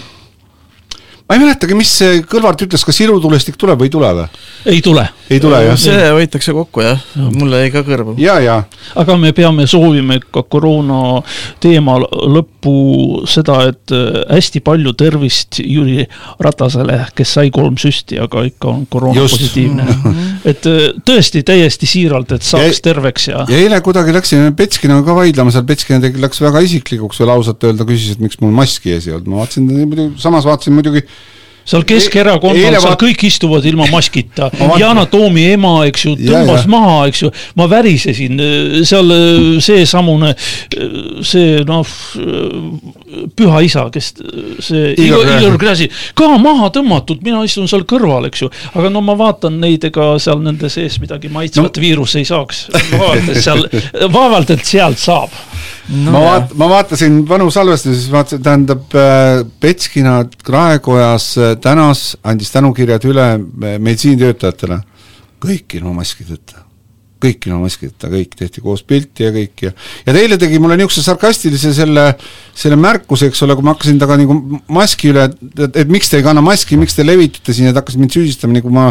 ma 1.28 1.36
ei 1.36 1.40
mäletagi, 1.46 1.76
mis 1.78 1.92
Kõlvart 2.28 2.60
ütles, 2.66 2.82
kas 2.84 2.98
ilutulestik 3.04 3.56
tuleb 3.60 3.80
või 3.80 3.88
ei 3.88 3.92
tule 3.94 4.10
või? 4.16 4.26
ei 4.68 4.80
tule. 4.84 5.04
ei 5.30 5.40
tule 5.40 5.60
jah? 5.64 5.78
see 5.80 6.10
hoitakse 6.12 6.52
kokku 6.56 6.82
jah 6.84 7.00
ja., 7.16 7.28
mulle 7.38 7.62
jäi 7.62 7.70
ka 7.72 7.84
kõrvu. 7.86 8.16
ja, 8.20 8.36
ja. 8.42 8.56
aga 8.98 9.16
me 9.20 9.32
peame 9.36 9.66
soovima 9.70 10.18
ikka 10.20 10.44
koroona 10.52 11.22
teema 11.62 11.98
lõppu 12.02 12.74
seda, 13.30 13.62
et 13.70 13.94
äh, 13.96 14.22
hästi 14.32 14.60
palju 14.64 14.92
tervist 14.98 15.62
Jüri 15.62 16.04
Ratasele, 16.42 17.04
kes 17.16 17.36
sai 17.38 17.52
kolm 17.54 17.78
süsti, 17.80 18.20
aga 18.22 18.44
ikka 18.50 18.72
on 18.72 18.86
koroona 18.92 19.20
Just. 19.22 19.38
positiivne 19.38 19.88
et 20.48 20.66
äh, 20.68 20.80
tõesti 21.06 21.42
täiesti 21.46 21.88
siiralt, 21.88 22.32
et 22.34 22.46
saaks 22.46 22.80
ja, 22.80 22.84
terveks 22.88 23.28
ja. 23.30 23.44
ja 23.50 23.60
eile 23.62 23.78
kuidagi 23.84 24.14
läksime 24.14 24.50
Petskinaga 24.58 25.04
ka 25.06 25.18
vaidlema, 25.20 25.54
seal 25.54 25.66
Petskina 25.68 26.02
tegi, 26.02 26.22
läks 26.22 26.42
väga 26.42 26.62
isiklikuks 26.66 27.22
veel 27.22 27.34
ausalt 27.34 27.68
öelda, 27.68 27.86
küsis, 27.88 28.16
et 28.16 28.24
miks 28.24 28.40
mul 28.42 28.54
maski 28.56 28.96
ees 28.96 29.08
ei 29.08 29.16
olnud, 29.16 29.30
ma 29.30 29.42
vaatasin 29.42 29.68
muidugi, 29.68 30.08
samas 30.22 30.48
vaatasin 30.48 30.76
muidugi 30.76 31.04
seal 31.64 31.84
Keskerakonnal, 31.86 32.78
seal 32.82 32.96
kõik 33.00 33.26
istuvad 33.28 33.66
ilma 33.68 33.86
maskita. 33.92 34.50
Yana 34.80 35.06
Toomi 35.10 35.44
ema, 35.52 35.74
eks 35.88 36.06
ju, 36.06 36.14
tõmbas 36.18 36.66
ja, 36.66 36.70
maha, 36.72 36.96
eks 37.10 37.24
ju, 37.24 37.30
ma 37.58 37.68
värisesin, 37.70 38.42
seal 38.88 39.14
seesamune, 39.62 40.32
see 41.26 41.62
noh, 41.68 41.94
püha 43.38 43.62
isa, 43.66 43.86
kes 43.92 44.12
see 44.62 44.94
Igor, 45.06 45.28
Igor 45.36 45.58
Gräzin, 45.60 45.92
ka 46.18 46.30
maha 46.42 46.70
tõmmatud, 46.74 47.22
mina 47.24 47.42
istun 47.46 47.70
seal 47.70 47.86
kõrval, 47.88 48.28
eks 48.30 48.44
ju. 48.44 48.50
aga 48.74 48.90
no 48.92 49.04
ma 49.04 49.16
vaatan 49.18 49.60
neid, 49.62 49.84
ega 49.88 50.12
seal 50.22 50.42
nende 50.44 50.70
sees 50.72 50.98
midagi 51.02 51.30
maitsvat 51.32 51.76
no. 51.76 51.84
viirus 51.84 52.16
ei 52.20 52.26
saaks. 52.28 52.66
vaevalt, 52.92 53.30
et 53.32 53.42
seal, 53.44 53.66
vaevalt, 54.18 54.54
et 54.56 54.66
sealt 54.66 55.00
saab 55.02 55.32
no,. 55.88 56.12
ma 56.12 56.22
vaat-, 56.24 56.54
ma 56.58 56.68
vaatasin 56.72 57.20
vanu 57.28 57.50
salvestusi, 57.52 58.00
siis 58.00 58.12
vaatasin, 58.12 58.42
tähendab 58.44 58.96
äh, 58.96 59.42
Petskina 59.60 60.22
Raekojas 60.48 61.28
äh, 61.38 61.51
tänas, 61.60 62.16
andis 62.24 62.52
tänukirjad 62.54 63.04
üle 63.08 63.28
meditsiinitöötajatele, 63.78 64.82
kõik 65.42 65.78
ilma 65.78 65.96
maskideta 66.00 66.62
kõik 67.22 67.46
ilma 67.46 67.60
maskideta, 67.62 68.10
kõik 68.10 68.34
tehti 68.38 68.62
koos 68.62 68.82
pilti 68.86 69.26
ja 69.26 69.30
kõik 69.34 69.64
ja 69.66 69.72
ja 70.06 70.14
teile 70.16 70.38
tegi 70.40 70.58
mulle 70.62 70.76
niisuguse 70.78 71.04
sarkastilise 71.06 71.72
selle, 71.76 72.06
selle 72.58 72.78
märkuse, 72.80 73.28
eks 73.30 73.44
ole, 73.46 73.56
kui 73.58 73.66
ma 73.66 73.74
hakkasin 73.76 74.00
temaga 74.00 74.18
nagu 74.22 74.36
maski 74.74 75.12
üle, 75.12 75.28
et, 75.28 75.78
et 75.84 75.92
miks 75.92 76.10
te 76.10 76.18
ei 76.18 76.26
kanna 76.26 76.42
maski, 76.44 76.78
miks 76.80 76.96
te 76.98 77.06
levitate 77.06 77.54
siin, 77.54 77.70
et 77.70 77.78
hakkasid 77.78 78.02
mind 78.02 78.16
süüdistama, 78.16 78.56
nagu 78.58 78.72
ma 78.74 78.88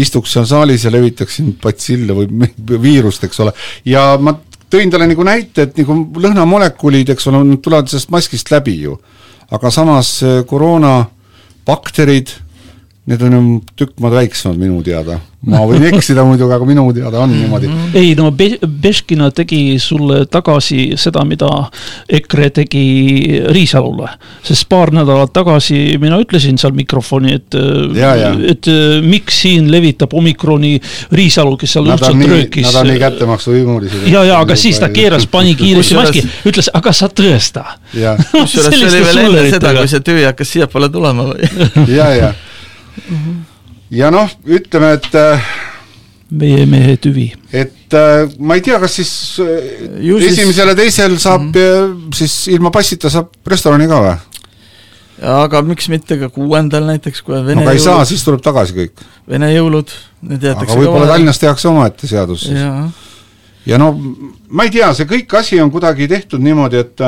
istuks 0.00 0.36
seal 0.36 0.48
saalis 0.48 0.86
ja 0.86 0.92
levitaksin 0.94 1.52
batsille 1.62 2.16
või 2.16 2.28
viirust, 2.86 3.26
eks 3.28 3.42
ole. 3.44 3.54
ja 3.88 4.14
ma 4.20 4.36
tõin 4.72 4.92
talle 4.92 5.08
nagu 5.10 5.26
näite, 5.26 5.68
et 5.68 5.82
nagu 5.82 5.98
lõhnamolekulid, 6.24 7.12
eks 7.14 7.28
ole, 7.30 7.44
tulevad 7.62 7.92
sellest 7.92 8.14
maskist 8.14 8.54
läbi 8.54 8.78
ju. 8.86 8.98
aga 9.52 9.70
samas 9.70 10.16
eh, 10.24 10.40
koroonabakterid 11.64 12.43
Need 13.04 13.20
on 13.20 13.32
ju 13.36 13.40
tükk 13.76 13.98
maad 14.00 14.14
väiksemad 14.16 14.56
minu 14.56 14.78
teada. 14.84 15.18
ma 15.44 15.58
võin 15.68 15.82
eksida 15.84 16.22
muidugi, 16.24 16.54
aga 16.56 16.64
minu 16.64 16.86
teada 16.96 17.18
on 17.20 17.34
niimoodi. 17.36 17.68
ei 18.00 18.14
no 18.16 18.30
Be 18.32 18.46
Beškina 18.64 19.26
tegi 19.36 19.76
sulle 19.78 20.22
tagasi 20.24 20.94
seda, 20.96 21.20
mida 21.28 21.50
EKRE 22.08 22.48
tegi 22.60 22.84
Riisalule. 23.52 24.08
sest 24.42 24.64
paar 24.70 24.94
nädalat 24.96 25.34
tagasi 25.36 25.98
mina 26.00 26.16
ütlesin 26.22 26.56
seal 26.56 26.72
mikrofoni, 26.72 27.34
et, 27.34 27.58
et 28.54 28.70
miks 29.04 29.42
siin 29.42 29.68
levitab 29.68 30.16
omikroni 30.16 30.80
Riisalu, 31.12 31.58
kes 31.60 31.76
seal 31.76 31.92
õudselt 31.92 32.24
röökis. 32.32 32.70
Nad 32.70 32.80
on 32.80 32.88
nii 32.88 33.04
kättemaksuhimulised. 33.04 34.08
ja, 34.14 34.24
ja 34.24 34.40
aga 34.40 34.56
siis 34.56 34.80
ta 34.80 34.88
keeras, 34.88 35.28
pani 35.28 35.52
kiiresti 35.60 36.00
maski, 36.00 36.24
ütles, 36.48 36.72
aga 36.72 36.96
sa 36.96 37.12
tõesta. 37.12 37.66
kusjuures 38.32 38.80
see 38.80 38.88
oli 38.88 39.04
veel 39.10 39.22
enne 39.26 39.46
seda, 39.58 39.76
kui 39.76 39.92
see 39.92 40.08
tüü 40.08 40.24
hakkas 40.24 40.56
siiapoole 40.56 40.88
tulema 40.96 41.28
või? 41.34 41.52
ja, 41.92 42.08
ja 42.16 42.34
ja 43.94 44.10
noh, 44.14 44.30
ütleme, 44.46 44.94
et 44.98 45.14
äh, 45.18 45.48
meie 46.34 46.66
mehe 46.70 46.96
tüvi. 47.00 47.30
et 47.52 47.94
äh, 47.94 48.28
ma 48.38 48.58
ei 48.58 48.64
tea, 48.64 48.78
kas 48.82 48.98
siis 49.00 49.12
äh, 49.42 50.04
Ju 50.04 50.18
esimesel 50.18 50.72
ja 50.72 50.76
teisel 50.78 51.18
saab 51.18 51.48
mm 51.48 51.52
-hmm. 51.52 52.14
siis 52.14 52.48
ilma 52.48 52.70
passita 52.70 53.10
saab 53.10 53.34
restorani 53.46 53.88
ka 53.88 54.00
või? 54.04 54.16
aga 55.22 55.62
miks 55.62 55.88
mitte 55.88 56.18
ka 56.18 56.28
kuuendal 56.28 56.86
näiteks, 56.86 57.22
kui 57.22 57.36
on 57.36 57.46
Vene 57.46 57.62
aga 57.62 57.72
ei 57.72 57.78
jõulud. 57.78 57.84
saa, 57.84 58.04
siis 58.04 58.24
tuleb 58.24 58.42
tagasi 58.42 58.74
kõik. 58.74 59.04
Vene 59.28 59.52
jõulud, 59.54 59.90
need 60.22 60.42
jäetakse 60.42 60.72
aga 60.72 60.80
võib-olla 60.80 61.06
Tallinnas 61.06 61.38
tehakse 61.38 61.68
omaette 61.68 62.06
seadus 62.06 62.48
siis. 62.48 62.60
ja 63.66 63.78
no 63.78 63.92
ma 64.48 64.64
ei 64.64 64.70
tea, 64.70 64.94
see 64.94 65.06
kõik 65.06 65.38
asi 65.38 65.60
on 65.60 65.70
kuidagi 65.70 66.08
tehtud 66.08 66.40
niimoodi, 66.40 66.76
et 66.76 67.00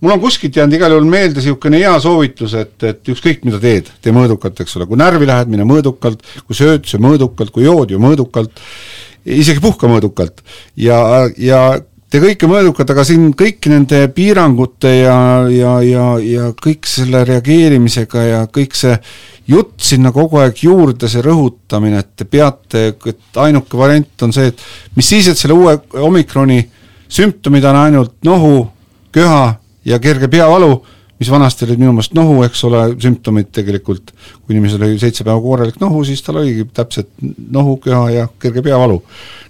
mul 0.00 0.12
on 0.12 0.20
kuskilt 0.20 0.56
jäänud 0.56 0.76
igal 0.76 0.92
juhul 0.92 1.08
meelde 1.08 1.40
niisugune 1.40 1.80
hea 1.80 1.94
soovitus, 2.02 2.54
et, 2.58 2.76
et 2.84 3.12
ükskõik, 3.12 3.44
mida 3.48 3.60
teed, 3.62 3.90
tee 4.04 4.14
mõõdukalt, 4.14 4.60
eks 4.62 4.76
ole, 4.78 4.88
kui 4.90 5.00
närvi 5.00 5.28
lähed, 5.28 5.50
mine 5.52 5.66
mõõdukalt, 5.68 6.24
kui 6.44 6.58
sööd, 6.58 6.86
söö 6.88 7.02
mõõdukalt, 7.02 7.52
kui 7.54 7.64
jood, 7.64 7.94
joo 7.94 8.02
mõõdukalt, 8.02 8.62
isegi 9.24 9.62
puhka 9.64 9.88
mõõdukalt. 9.90 10.44
ja, 10.76 10.98
ja 11.40 11.62
tee 12.10 12.22
kõike 12.22 12.48
mõõdukalt, 12.50 12.92
aga 12.92 13.04
siin 13.08 13.30
kõik 13.36 13.66
nende 13.72 14.04
piirangute 14.14 14.92
ja, 15.00 15.16
ja, 15.50 15.72
ja, 15.82 16.06
ja 16.22 16.52
kõik 16.54 16.86
selle 16.88 17.24
reageerimisega 17.26 18.22
ja 18.22 18.44
kõik 18.52 18.76
see 18.78 18.94
jutt 19.50 19.80
sinna 19.82 20.12
kogu 20.14 20.40
aeg 20.42 20.62
juurde, 20.62 21.08
see 21.10 21.24
rõhutamine, 21.24 22.04
et 22.04 22.14
te 22.16 22.28
peate, 22.28 22.88
et 22.94 23.42
ainuke 23.42 23.78
variant 23.78 24.26
on 24.26 24.34
see, 24.34 24.52
et 24.52 24.64
mis 24.98 25.08
siis, 25.08 25.28
et 25.30 25.38
selle 25.38 25.56
uue 25.56 25.76
omikroni 26.02 26.60
sümptomid 27.08 27.64
on 27.64 27.78
ainult 27.84 28.16
nohu, 28.26 28.66
köha 29.14 29.56
ja 29.86 29.98
kerge 30.02 30.28
peavalu, 30.28 30.74
mis 31.20 31.30
vanasti 31.32 31.64
olid 31.66 31.80
minu 31.80 31.94
meelest 31.96 32.14
nohu, 32.16 32.40
eks 32.44 32.64
ole, 32.68 32.82
sümptomid 33.00 33.48
tegelikult, 33.54 34.12
kui 34.42 34.56
inimesel 34.56 34.84
oli 34.84 34.98
seitse 35.00 35.24
päeva 35.24 35.40
korralik 35.42 35.80
nohu, 35.80 36.02
siis 36.04 36.22
tal 36.24 36.42
oligi 36.42 36.66
täpselt 36.76 37.08
nohu, 37.52 37.78
köha 37.84 38.10
ja 38.12 38.28
kerge 38.42 38.64
peavalu. 38.66 39.00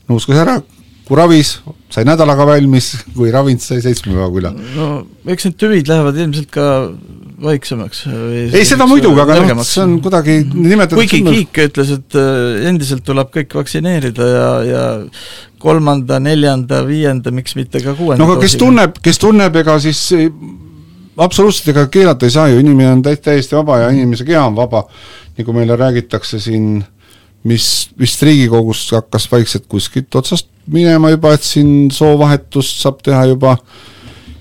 nuuskas 0.09 0.39
ära, 0.39 0.61
kui 1.07 1.19
ravis, 1.19 1.53
sai 1.93 2.03
nädalaga 2.07 2.47
valmis, 2.49 2.91
kui 3.15 3.31
ravinud, 3.35 3.63
sai 3.63 3.79
seitsme 3.85 4.15
päevaga 4.17 4.41
üle. 4.41 4.51
no 4.75 4.89
eks 5.33 5.47
need 5.47 5.59
tüvid 5.61 5.91
lähevad 5.91 6.19
ilmselt 6.19 6.51
ka 6.55 6.67
vaiksemaks. 7.43 8.03
ei, 8.51 8.65
seda 8.67 8.89
muidugi, 8.91 9.21
aga 9.23 9.39
noh, 9.45 9.63
see 9.67 9.85
on 9.85 9.97
kuidagi 10.03 10.39
nimetatud 10.51 10.99
kuigi 10.99 11.23
Kiik 11.27 11.61
ütles, 11.69 11.93
et 11.99 12.19
äh, 12.19 12.67
endiselt 12.71 13.05
tuleb 13.07 13.31
kõik 13.35 13.55
vaktsineerida 13.59 14.31
ja, 14.33 14.49
ja 14.67 14.83
kolmanda, 15.63 16.19
neljanda, 16.23 16.83
viienda, 16.89 17.31
miks 17.35 17.55
mitte 17.59 17.83
ka 17.85 17.95
kuuenda 17.99 18.23
no 18.25 18.33
aga 18.33 18.43
kes 18.43 18.59
tunneb, 18.61 18.99
kes 19.05 19.23
tunneb, 19.23 19.61
ega 19.63 19.79
siis 19.85 20.03
absoluutselt 21.23 21.71
ega 21.75 21.87
keelata 21.93 22.27
ei 22.27 22.35
saa 22.35 22.49
ju, 22.51 22.59
inimene 22.65 22.97
on 22.97 23.07
täiesti 23.07 23.55
vaba 23.55 23.85
ja 23.85 23.95
inimese 23.95 24.27
keha 24.27 24.43
on 24.51 24.59
vaba, 24.59 24.83
nagu 25.39 25.55
meile 25.55 25.79
räägitakse 25.79 26.43
siin, 26.43 26.83
mis 27.47 27.71
vist 28.01 28.27
Riigikogus 28.27 28.89
hakkas 28.97 29.31
vaikselt 29.31 29.71
kuskilt 29.71 30.19
otsast 30.19 30.51
minema 30.73 31.11
juba, 31.15 31.35
et 31.37 31.45
siin 31.47 31.91
soovahetust 31.95 32.81
saab 32.83 33.03
teha 33.05 33.25
juba 33.33 33.57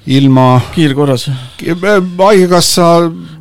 ilma 0.06 0.62
kiirkorras? 0.76 1.30
haigekassa 2.18 2.88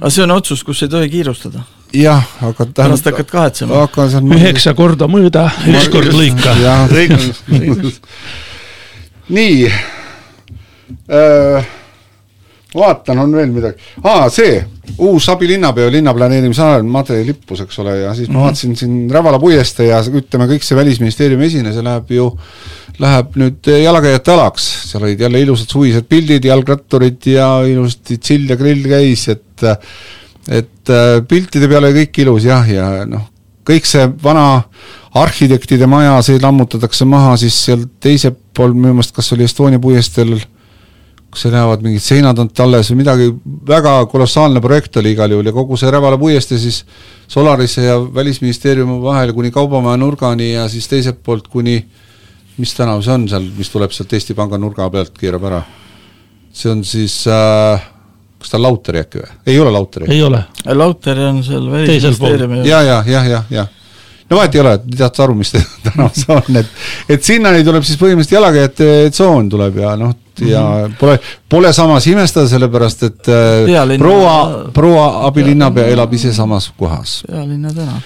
aga 0.01 0.11
see 0.11 0.25
on 0.25 0.37
otsus, 0.37 0.64
kus 0.64 0.83
ei 0.85 0.92
tohi 0.92 1.09
kiirustada 1.12 1.64
jah, 1.94 2.27
aga 2.42 2.66
pärast 2.75 3.07
hakkad 3.09 3.31
kahetsema. 3.31 3.85
üheksa 4.37 4.75
korda 4.77 5.09
mõõda, 5.11 5.47
üks 5.70 5.88
kord 5.92 6.12
lõika. 6.14 6.55
nii 9.35 9.68
äh,, 11.09 11.68
vaatan, 12.75 13.23
on 13.25 13.37
veel 13.38 13.53
midagi, 13.55 13.92
aa, 14.03 14.29
see 14.33 14.59
uus 14.99 15.29
abilinnapea 15.33 15.90
linnaplaneerimise 15.92 16.62
ajal 16.62 16.87
Made 16.88 17.18
lippus, 17.27 17.64
eks 17.64 17.79
ole, 17.83 17.97
ja 18.01 18.14
siis 18.14 18.29
ma 18.29 18.33
mm 18.33 18.38
-hmm. 18.38 18.44
vaatasin 18.44 18.77
siin 18.77 19.11
Rävala 19.11 19.38
puiestee 19.38 19.87
ja 19.87 20.01
ütleme, 20.03 20.49
kõik 20.51 20.66
see 20.66 20.77
Välisministeeriumi 20.77 21.47
esine, 21.47 21.73
see 21.73 21.85
läheb 21.85 22.11
ju, 22.11 22.31
läheb 22.99 23.37
nüüd 23.40 23.70
jalakäijate 23.83 24.33
alaks, 24.33 24.66
seal 24.90 25.03
olid 25.03 25.20
jälle 25.20 25.40
ilusad 25.40 25.70
suvised 25.70 26.09
pildid, 26.09 26.44
jalgratturid 26.44 27.27
ja 27.27 27.49
ilusasti 27.66 28.18
chill 28.18 28.51
ja 28.51 28.57
grill 28.57 28.85
käis, 28.88 29.29
et 29.29 29.68
et 30.49 30.90
äh, 30.90 31.23
piltide 31.29 31.68
peal 31.68 31.85
oli 31.85 32.05
kõik 32.05 32.18
ilus 32.20 32.44
jah, 32.44 32.66
ja 32.68 32.88
noh, 33.09 33.31
kõik 33.64 33.87
see 33.88 34.09
vana 34.23 34.62
arhitektide 35.14 35.87
maja, 35.87 36.18
see 36.27 36.40
lammutatakse 36.42 37.07
maha, 37.09 37.37
siis 37.40 37.57
seal 37.66 37.87
teisel 38.03 38.35
pool 38.55 38.75
minu 38.75 38.94
meelest, 38.94 39.14
kas 39.16 39.33
oli 39.33 39.47
Estonia 39.47 39.81
puiesteel, 39.83 40.35
kus 41.35 41.49
lähevad 41.51 41.83
mingid 41.83 42.03
seinad 42.05 42.38
on 42.38 42.49
alles 42.62 42.92
või 42.92 43.01
midagi, 43.03 43.29
väga 43.68 43.97
kolossaalne 44.11 44.62
projekt 44.62 44.97
oli 45.03 45.12
igal 45.16 45.35
juhul 45.35 45.51
ja 45.51 45.55
kogu 45.57 45.77
see 45.81 45.90
Rävala 45.90 46.18
puiestee 46.20 46.61
siis 46.62 46.85
Solarise 47.29 47.83
ja 47.83 47.99
Välisministeeriumi 47.99 49.01
vahel 49.03 49.33
kuni 49.35 49.51
Kaubamaja 49.51 49.99
nurgani 49.99 50.53
ja 50.53 50.68
siis 50.70 50.87
teiselt 50.88 51.23
poolt 51.27 51.49
kuni 51.51 51.81
mis 52.57 52.75
tänav 52.75 53.03
see 53.03 53.14
on 53.14 53.27
seal, 53.31 53.47
mis 53.59 53.70
tuleb 53.73 53.94
sealt 53.94 54.12
Eesti 54.14 54.37
Panga 54.38 54.59
nurga 54.61 54.87
pealt, 54.92 55.16
keerab 55.18 55.49
ära? 55.51 55.62
see 56.55 56.70
on 56.70 56.85
siis 56.87 57.25
äh, 57.27 57.83
kas 58.38 58.53
ta 58.53 58.59
on 58.61 58.62
Lauteri 58.62 59.01
äkki 59.03 59.23
või? 59.23 59.33
ei 59.51 59.57
ole 59.59 59.73
Lauteri? 59.75 60.11
ei 60.14 60.23
ole. 60.23 60.44
Lauteri 60.70 61.25
on 61.27 61.40
seal 61.47 61.64
välisministeeriumi 61.70 62.62
ja, 62.68 62.83
ja, 62.83 63.01
jah, 63.11 63.31
jah, 63.31 63.49
jah. 63.51 63.73
no 64.31 64.38
vahet 64.38 64.55
ei 64.55 64.62
ole, 64.62 64.77
tead 64.87 65.18
sa 65.18 65.25
aru, 65.27 65.35
mis 65.40 65.51
tänav 65.88 66.12
see 66.14 66.37
on, 66.37 66.61
et, 66.62 66.85
et 67.16 67.27
sinnani 67.27 67.66
tuleb 67.66 67.87
siis 67.87 67.99
põhimõtteliselt 67.99 68.38
jalakäijate 68.38 68.92
tsoon 69.16 69.51
tuleb 69.51 69.83
ja 69.83 69.97
noh, 69.99 70.14
mm 70.40 70.49
-hmm. 70.49 70.97
pole, 71.01 71.18
pole 71.49 71.73
samas 71.73 72.07
imestada, 72.07 72.49
sellepärast 72.49 73.03
et 73.03 73.29
äh, 73.29 73.66
Pealinna... 73.66 74.05
proua, 74.05 74.64
proua 74.73 75.27
abilinnapea 75.27 75.87
elab 75.87 76.12
ise 76.12 76.33
samas 76.33 76.73
kohas. 76.77 77.23
pealinna 77.31 77.75
tänav 77.75 78.01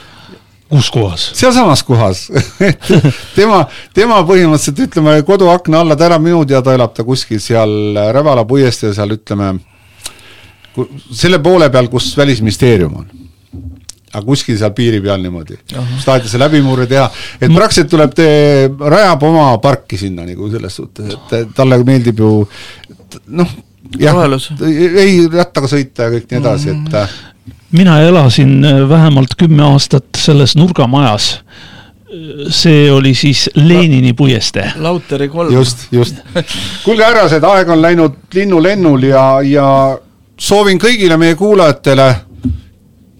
kus 0.68 0.90
kohas? 0.90 1.30
sealsamas 1.34 1.82
kohas 1.82 2.26
tema, 3.38 3.66
tema 3.94 4.22
põhimõtteliselt 4.22 4.84
ütleme 4.86 5.22
koduakna 5.22 5.80
alla, 5.80 5.96
elab 6.06 6.22
minu 6.22 6.44
teada, 6.44 6.74
elab 6.74 6.94
ta 6.94 7.04
kuskil 7.04 7.40
seal 7.40 7.96
Rävala 8.12 8.44
puiesteel 8.44 8.94
seal 8.94 9.10
ütleme 9.16 9.54
selle 11.12 11.38
poole 11.38 11.70
peal, 11.70 11.88
kus 11.88 12.16
Välisministeerium 12.16 12.96
on 12.96 13.27
aga 14.12 14.24
kuskil 14.24 14.58
seal 14.58 14.72
piiri 14.76 15.00
peal 15.04 15.20
niimoodi, 15.22 15.58
kus 15.68 16.06
taheti 16.06 16.30
see 16.30 16.40
läbimurre 16.40 16.86
teha, 16.90 17.08
et 17.40 17.52
praktiliselt 17.52 17.90
tuleb, 17.92 18.20
rajab 18.96 19.24
oma 19.28 19.48
parki 19.62 20.00
sinna 20.00 20.26
nagu 20.26 20.50
selles 20.52 20.78
suhtes, 20.80 21.16
et 21.36 21.56
talle 21.56 21.80
meeldib 21.84 22.22
ju 22.24 22.30
noh, 23.36 23.56
jah, 24.00 24.22
ei 24.64 25.20
rattaga 25.32 25.70
sõita 25.70 26.08
ja 26.08 26.14
kõik 26.16 26.30
nii 26.30 26.40
edasi, 26.40 26.76
et 26.76 27.76
mina 27.76 27.98
elasin 28.00 28.62
vähemalt 28.88 29.36
kümme 29.38 29.66
aastat 29.72 30.16
selles 30.16 30.56
nurgamajas. 30.56 31.38
see 32.48 32.92
oli 32.92 33.14
siis 33.14 33.50
Lenini 33.54 34.14
puiestee. 34.16 34.72
Lauteri 34.80 35.28
kolm. 35.28 35.52
just, 35.52 35.78
just. 35.92 36.16
kuulge, 36.84 37.04
härrased, 37.04 37.44
aeg 37.44 37.68
on 37.68 37.82
läinud 37.82 38.14
linnulennul 38.34 39.02
ja, 39.02 39.24
ja 39.44 39.98
soovin 40.40 40.80
kõigile 40.80 41.18
meie 41.20 41.34
kuulajatele 41.34 42.14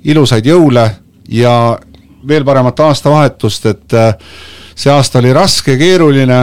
ilusaid 0.09 0.46
jõule 0.46 0.86
ja 1.28 1.78
veel 2.28 2.44
paremat 2.44 2.80
aastavahetust, 2.88 3.66
et 3.66 3.98
äh, 3.98 4.14
see 4.78 4.92
aasta 4.92 5.20
oli 5.20 5.32
raske, 5.34 5.76
keeruline, 5.78 6.38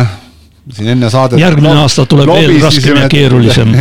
siin 0.74 0.90
enne 0.96 1.10
saadet 1.14 1.40
järgmine 1.40 1.76
aasta 1.84 2.08
tuleb 2.10 2.30
veel 2.32 2.56
raskem 2.64 2.98
ja 3.04 3.10
keerulisem, 3.12 3.74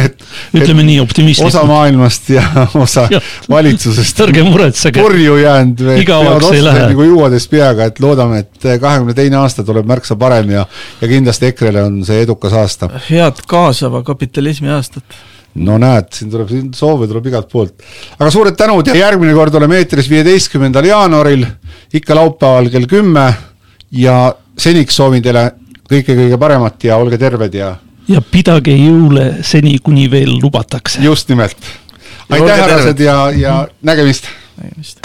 ütleme 0.57 0.85
nii 0.85 0.99
optimistlikult. 1.01 1.55
osa 1.55 1.62
maailmast 1.68 2.28
ja 2.35 2.45
osa 2.85 3.07
ja. 3.12 3.20
valitsusest 3.51 4.20
ärge 4.26 4.45
muretsege. 4.45 5.01
purju 5.01 5.39
jäänud, 5.41 5.85
igavaks 6.03 6.51
ei 6.53 6.64
lähe. 6.64 6.87
nagu 6.93 7.09
juuades 7.09 7.49
peaga, 7.49 7.89
et 7.89 8.01
loodame, 8.05 8.45
et 8.45 8.68
kahekümne 8.80 9.16
teine 9.16 9.41
aasta 9.41 9.64
tuleb 9.64 9.89
märksa 9.89 10.18
parem 10.20 10.51
ja 10.59 10.66
ja 11.01 11.09
kindlasti 11.09 11.53
EKRE-le 11.53 11.87
on 11.89 12.03
see 12.05 12.20
edukas 12.26 12.53
aasta. 12.53 12.91
head 13.09 13.45
kaasava 13.49 14.03
kapitalismi 14.05 14.74
aastat 14.76 15.22
no 15.55 15.78
näed, 15.78 16.11
siin 16.14 16.30
tuleb, 16.32 16.48
siin 16.50 16.70
soove 16.74 17.07
tuleb 17.11 17.28
igalt 17.30 17.50
poolt. 17.52 17.74
aga 18.18 18.30
suured 18.30 18.57
tänud 18.59 18.88
ja 18.90 18.96
järgmine 18.98 19.34
kord 19.36 19.55
oleme 19.55 19.78
eetris 19.82 20.09
viieteistkümnendal 20.11 20.88
jaanuaril, 20.90 21.46
ikka 21.94 22.16
laupäeval 22.18 22.70
kell 22.72 22.88
kümme 22.90 23.28
ja 23.94 24.18
seniks 24.59 24.96
soovin 24.96 25.22
teile 25.22 25.50
kõike 25.90 26.16
kõige 26.16 26.38
paremat 26.40 26.88
ja 26.88 26.98
olge 26.98 27.18
terved 27.20 27.55
ja 27.55 27.74
ja 28.09 28.20
pidage 28.20 28.74
jõule 28.76 29.30
seni, 29.46 29.78
kuni 29.78 30.11
veel 30.11 30.36
lubatakse. 30.42 31.02
just 31.02 31.28
nimelt. 31.28 31.57
aitäh, 32.30 32.59
härrased 32.59 33.00
ja, 33.00 33.18
ja 33.30 33.59
nägemist! 33.82 34.28
nägemist! 34.61 35.03